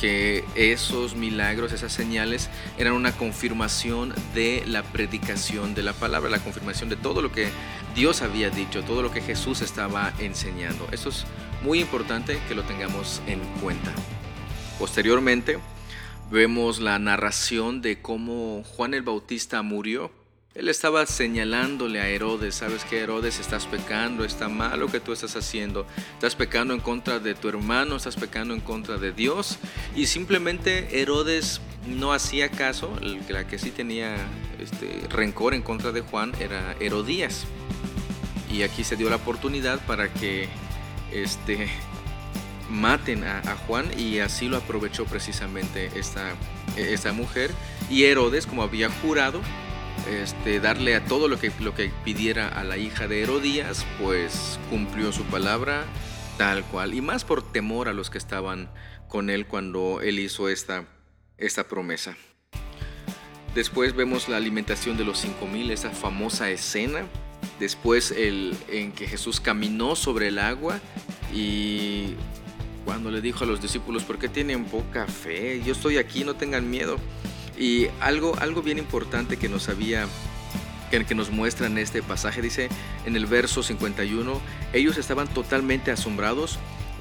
que 0.00 0.44
esos 0.54 1.14
milagros, 1.14 1.72
esas 1.72 1.92
señales, 1.92 2.50
eran 2.78 2.92
una 2.92 3.12
confirmación 3.12 4.14
de 4.34 4.62
la 4.66 4.82
predicación 4.82 5.74
de 5.74 5.82
la 5.82 5.92
palabra, 5.92 6.30
la 6.30 6.38
confirmación 6.38 6.88
de 6.88 6.96
todo 6.96 7.22
lo 7.22 7.32
que 7.32 7.48
Dios 7.96 8.22
había 8.22 8.50
dicho, 8.50 8.84
todo 8.84 9.02
lo 9.02 9.10
que 9.10 9.20
Jesús 9.20 9.60
estaba 9.60 10.12
enseñando. 10.20 10.86
Eso 10.92 11.08
es 11.08 11.24
muy 11.62 11.80
importante 11.80 12.38
que 12.46 12.54
lo 12.54 12.62
tengamos 12.62 13.20
en 13.26 13.40
cuenta. 13.60 13.92
Posteriormente, 14.78 15.58
vemos 16.30 16.78
la 16.78 17.00
narración 17.00 17.82
de 17.82 18.00
cómo 18.00 18.62
Juan 18.62 18.94
el 18.94 19.02
Bautista 19.02 19.62
murió 19.62 20.12
él 20.56 20.70
estaba 20.70 21.04
señalándole 21.04 22.00
a 22.00 22.08
Herodes, 22.08 22.54
sabes 22.54 22.82
que 22.84 23.00
Herodes 23.00 23.38
estás 23.40 23.66
pecando, 23.66 24.24
está 24.24 24.48
mal 24.48 24.80
lo 24.80 24.86
que 24.86 25.00
tú 25.00 25.12
estás 25.12 25.36
haciendo, 25.36 25.86
estás 26.14 26.34
pecando 26.34 26.72
en 26.72 26.80
contra 26.80 27.18
de 27.18 27.34
tu 27.34 27.50
hermano, 27.50 27.96
estás 27.96 28.16
pecando 28.16 28.54
en 28.54 28.60
contra 28.60 28.96
de 28.96 29.12
Dios. 29.12 29.58
Y 29.94 30.06
simplemente 30.06 31.02
Herodes 31.02 31.60
no 31.86 32.14
hacía 32.14 32.48
caso, 32.48 32.90
la 33.28 33.46
que 33.46 33.58
sí 33.58 33.70
tenía 33.70 34.16
este, 34.58 35.06
rencor 35.10 35.52
en 35.52 35.60
contra 35.60 35.92
de 35.92 36.00
Juan 36.00 36.32
era 36.40 36.74
Herodías. 36.80 37.44
Y 38.50 38.62
aquí 38.62 38.84
se 38.84 38.96
dio 38.96 39.10
la 39.10 39.16
oportunidad 39.16 39.80
para 39.86 40.12
que 40.12 40.48
este, 41.12 41.68
maten 42.70 43.24
a, 43.24 43.56
Juan 43.66 43.86
y 43.98 44.18
así 44.18 44.48
lo 44.48 44.56
aprovechó 44.56 45.04
precisamente 45.04 45.90
esta, 45.94 46.34
esta 46.76 47.12
mujer. 47.12 47.50
Y 47.90 48.04
Herodes, 48.04 48.46
como 48.46 48.62
había 48.62 48.90
jurado, 48.90 49.40
este, 50.10 50.60
darle 50.60 50.94
a 50.94 51.04
todo 51.04 51.28
lo 51.28 51.38
que, 51.38 51.52
lo 51.60 51.74
que 51.74 51.90
pidiera 52.04 52.48
a 52.48 52.64
la 52.64 52.76
hija 52.76 53.08
de 53.08 53.22
Herodías, 53.22 53.84
pues 54.00 54.58
cumplió 54.70 55.12
su 55.12 55.24
palabra 55.24 55.84
tal 56.36 56.64
cual, 56.64 56.94
y 56.94 57.00
más 57.00 57.24
por 57.24 57.50
temor 57.50 57.88
a 57.88 57.94
los 57.94 58.10
que 58.10 58.18
estaban 58.18 58.68
con 59.08 59.30
él 59.30 59.46
cuando 59.46 60.00
él 60.02 60.18
hizo 60.18 60.48
esta, 60.48 60.84
esta 61.38 61.64
promesa. 61.64 62.16
Después 63.54 63.96
vemos 63.96 64.28
la 64.28 64.36
alimentación 64.36 64.98
de 64.98 65.04
los 65.04 65.18
cinco 65.18 65.46
mil, 65.46 65.70
esa 65.70 65.90
famosa 65.90 66.50
escena. 66.50 67.06
Después 67.58 68.10
el, 68.10 68.56
en 68.68 68.92
que 68.92 69.06
Jesús 69.06 69.40
caminó 69.40 69.96
sobre 69.96 70.28
el 70.28 70.38
agua 70.38 70.80
y 71.32 72.14
cuando 72.84 73.10
le 73.10 73.20
dijo 73.20 73.44
a 73.44 73.46
los 73.46 73.60
discípulos, 73.60 74.04
¿por 74.04 74.18
qué 74.18 74.28
tienen 74.28 74.64
poca 74.64 75.06
fe? 75.06 75.62
Yo 75.64 75.72
estoy 75.72 75.98
aquí, 75.98 76.24
no 76.24 76.34
tengan 76.34 76.70
miedo. 76.70 76.98
Y 77.58 77.86
algo, 78.00 78.36
algo 78.38 78.62
bien 78.62 78.78
importante 78.78 79.38
que 79.38 79.48
nos 79.48 79.68
había 79.68 80.06
que, 80.90 81.14
nos 81.14 81.30
muestra 81.30 81.66
en 81.66 81.78
este 81.78 82.02
pasaje. 82.02 82.42
Dice 82.42 82.68
en 83.04 83.16
el 83.16 83.26
verso 83.26 83.62
51, 83.62 84.40
ellos 84.72 84.98
estaban 84.98 85.28
totalmente 85.28 85.90
asombrados 85.90 86.58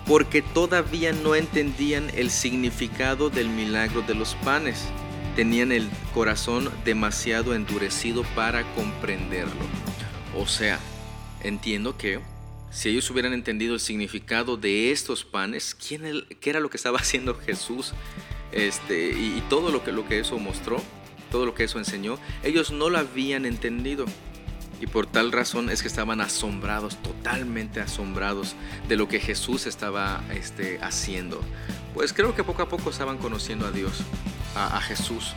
porque 0.07 0.41
todavía 0.41 1.11
no 1.13 1.35
entendían 1.35 2.09
el 2.15 2.29
significado 2.29 3.29
del 3.29 3.49
milagro 3.49 4.01
de 4.01 4.15
los 4.15 4.35
panes. 4.35 4.87
Tenían 5.35 5.71
el 5.71 5.89
corazón 6.13 6.71
demasiado 6.83 7.53
endurecido 7.53 8.23
para 8.35 8.63
comprenderlo. 8.73 9.61
O 10.35 10.47
sea, 10.47 10.79
entiendo 11.43 11.97
que 11.97 12.19
si 12.71 12.89
ellos 12.89 13.09
hubieran 13.09 13.33
entendido 13.33 13.73
el 13.73 13.79
significado 13.79 14.57
de 14.57 14.91
estos 14.91 15.23
panes, 15.23 15.75
¿quién, 15.75 16.25
¿qué 16.41 16.49
era 16.49 16.59
lo 16.59 16.69
que 16.69 16.77
estaba 16.77 16.99
haciendo 16.99 17.35
Jesús? 17.35 17.93
Este, 18.51 19.09
y, 19.09 19.41
todo 19.49 19.71
lo 19.71 19.83
que, 19.83 19.91
lo 19.91 20.07
que 20.07 20.19
eso 20.19 20.37
mostró, 20.37 20.81
todo 21.31 21.45
lo 21.45 21.55
que 21.55 21.63
eso 21.63 21.79
enseñó, 21.79 22.19
ellos 22.43 22.71
no 22.71 22.89
lo 22.89 22.97
habían 22.97 23.45
entendido. 23.45 24.05
Y 24.81 24.87
por 24.87 25.07
tal 25.07 25.31
razón 25.31 25.69
es 25.69 25.81
que 25.81 25.87
estaban 25.87 26.19
asombrados, 26.19 27.01
totalmente 27.01 27.79
asombrados 27.79 28.55
de 28.89 28.97
lo 28.97 29.07
que 29.07 29.21
Jesús 29.21 29.67
estaba 29.67 30.21
este, 30.33 30.79
haciendo. 30.81 31.41
Pues 31.93 32.11
creo 32.11 32.35
que 32.35 32.43
poco 32.43 32.61
a 32.61 32.67
poco 32.67 32.89
estaban 32.89 33.17
conociendo 33.17 33.65
a 33.65 33.71
Dios, 33.71 34.01
a 34.53 34.81
Jesús. 34.81 35.33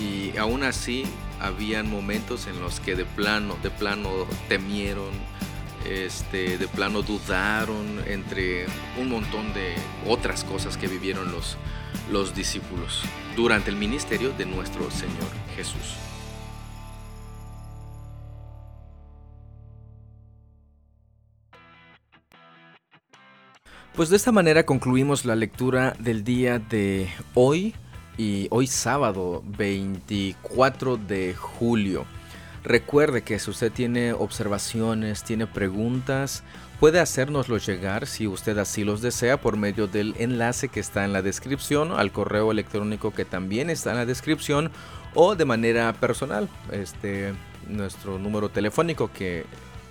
Y 0.00 0.36
aún 0.36 0.64
así 0.64 1.04
habían 1.40 1.88
momentos 1.88 2.46
en 2.46 2.60
los 2.60 2.80
que 2.80 2.94
de 2.94 3.04
plano, 3.04 3.56
de 3.62 3.70
plano 3.70 4.10
temieron, 4.48 5.10
este, 5.84 6.58
de 6.58 6.68
plano 6.68 7.02
dudaron 7.02 8.00
entre 8.06 8.66
un 8.98 9.10
montón 9.10 9.52
de 9.54 9.74
otras 10.08 10.44
cosas 10.44 10.76
que 10.76 10.88
vivieron 10.88 11.30
los, 11.30 11.56
los 12.10 12.34
discípulos 12.34 13.02
durante 13.36 13.70
el 13.70 13.76
ministerio 13.76 14.32
de 14.32 14.46
nuestro 14.46 14.90
Señor 14.90 15.28
Jesús. 15.56 15.96
Pues 23.94 24.08
de 24.08 24.16
esta 24.16 24.32
manera 24.32 24.66
concluimos 24.66 25.24
la 25.24 25.36
lectura 25.36 25.94
del 26.00 26.24
día 26.24 26.58
de 26.58 27.08
hoy 27.34 27.76
y 28.16 28.48
hoy 28.50 28.66
sábado 28.66 29.42
24 29.58 30.96
de 30.96 31.34
julio. 31.34 32.06
Recuerde 32.62 33.22
que 33.22 33.38
si 33.38 33.50
usted 33.50 33.70
tiene 33.70 34.14
observaciones, 34.14 35.22
tiene 35.22 35.46
preguntas, 35.46 36.42
puede 36.80 36.98
hacérnoslo 36.98 37.58
llegar 37.58 38.06
si 38.06 38.26
usted 38.26 38.56
así 38.58 38.84
los 38.84 39.02
desea 39.02 39.40
por 39.40 39.56
medio 39.56 39.86
del 39.86 40.14
enlace 40.18 40.68
que 40.68 40.80
está 40.80 41.04
en 41.04 41.12
la 41.12 41.22
descripción, 41.22 41.92
al 41.92 42.10
correo 42.10 42.50
electrónico 42.50 43.12
que 43.12 43.24
también 43.24 43.68
está 43.68 43.90
en 43.90 43.96
la 43.98 44.06
descripción 44.06 44.70
o 45.14 45.36
de 45.36 45.44
manera 45.44 45.92
personal, 45.92 46.48
este 46.72 47.34
nuestro 47.68 48.18
número 48.18 48.48
telefónico 48.48 49.10
que 49.12 49.44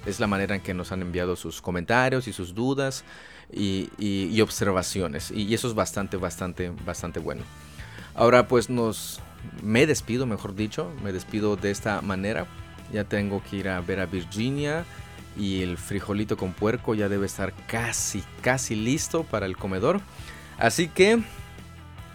es 0.05 0.19
la 0.19 0.27
manera 0.27 0.55
en 0.55 0.61
que 0.61 0.73
nos 0.73 0.91
han 0.91 1.01
enviado 1.01 1.35
sus 1.35 1.61
comentarios 1.61 2.27
y 2.27 2.33
sus 2.33 2.53
dudas 2.53 3.03
y, 3.51 4.41
observaciones 4.41 5.31
y 5.31 5.53
eso 5.53 5.67
es 5.67 5.75
bastante 5.75 6.17
bastante 6.17 6.71
bastante 6.85 7.19
bueno. 7.19 7.43
Ahora 8.15 8.47
pues 8.47 8.69
nos 8.69 9.19
me 9.61 9.85
despido, 9.85 10.25
mejor 10.25 10.55
dicho, 10.55 10.91
me 11.03 11.11
despido 11.11 11.55
de 11.55 11.71
esta 11.71 12.01
manera 12.01 12.47
ya 12.93 13.03
tengo 13.03 13.41
que 13.43 13.57
ir 13.57 13.69
a 13.69 13.81
ver 13.81 13.99
a 13.99 14.05
Virginia 14.05 14.85
y 15.37 15.63
el 15.63 15.77
frijolito 15.77 16.37
con 16.37 16.53
puerco 16.53 16.93
ya 16.93 17.09
debe 17.09 17.25
estar 17.25 17.53
casi, 17.67 18.23
casi 18.41 18.75
listo 18.75 19.23
para 19.23 19.47
el 19.47 19.57
comedor. 19.57 19.99
Así 20.59 20.87
que 20.87 21.21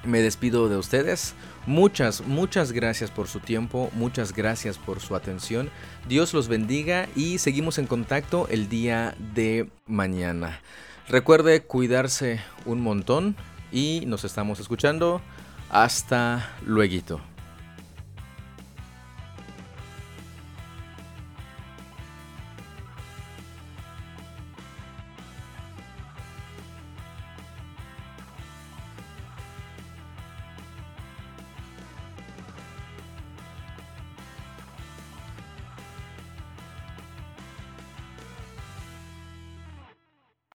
me 0.05 0.21
despido 0.21 0.69
de 0.69 0.77
ustedes. 0.77 1.35
Muchas, 1.67 2.27
muchas 2.27 2.73
gracias 2.73 3.11
por 3.11 3.27
su 3.27 3.41
tiempo, 3.41 3.91
muchas 3.93 4.33
gracias 4.33 4.79
por 4.79 5.01
su 5.01 5.17
atención. 5.17 5.69
Dios 6.09 6.33
los 6.33 6.49
bendiga 6.49 7.09
y 7.15 7.39
seguimos 7.39 7.77
en 7.79 7.87
contacto 7.87 8.47
el 8.49 8.69
día 8.69 9.15
de 9.35 9.69
mañana. 9.87 10.61
Recuerde 11.09 11.63
cuidarse 11.63 12.41
un 12.65 12.81
montón 12.81 13.37
y 13.73 14.05
nos 14.07 14.25
estamos 14.25 14.61
escuchando. 14.61 15.21
Hasta 15.71 16.51
luego. 16.67 17.21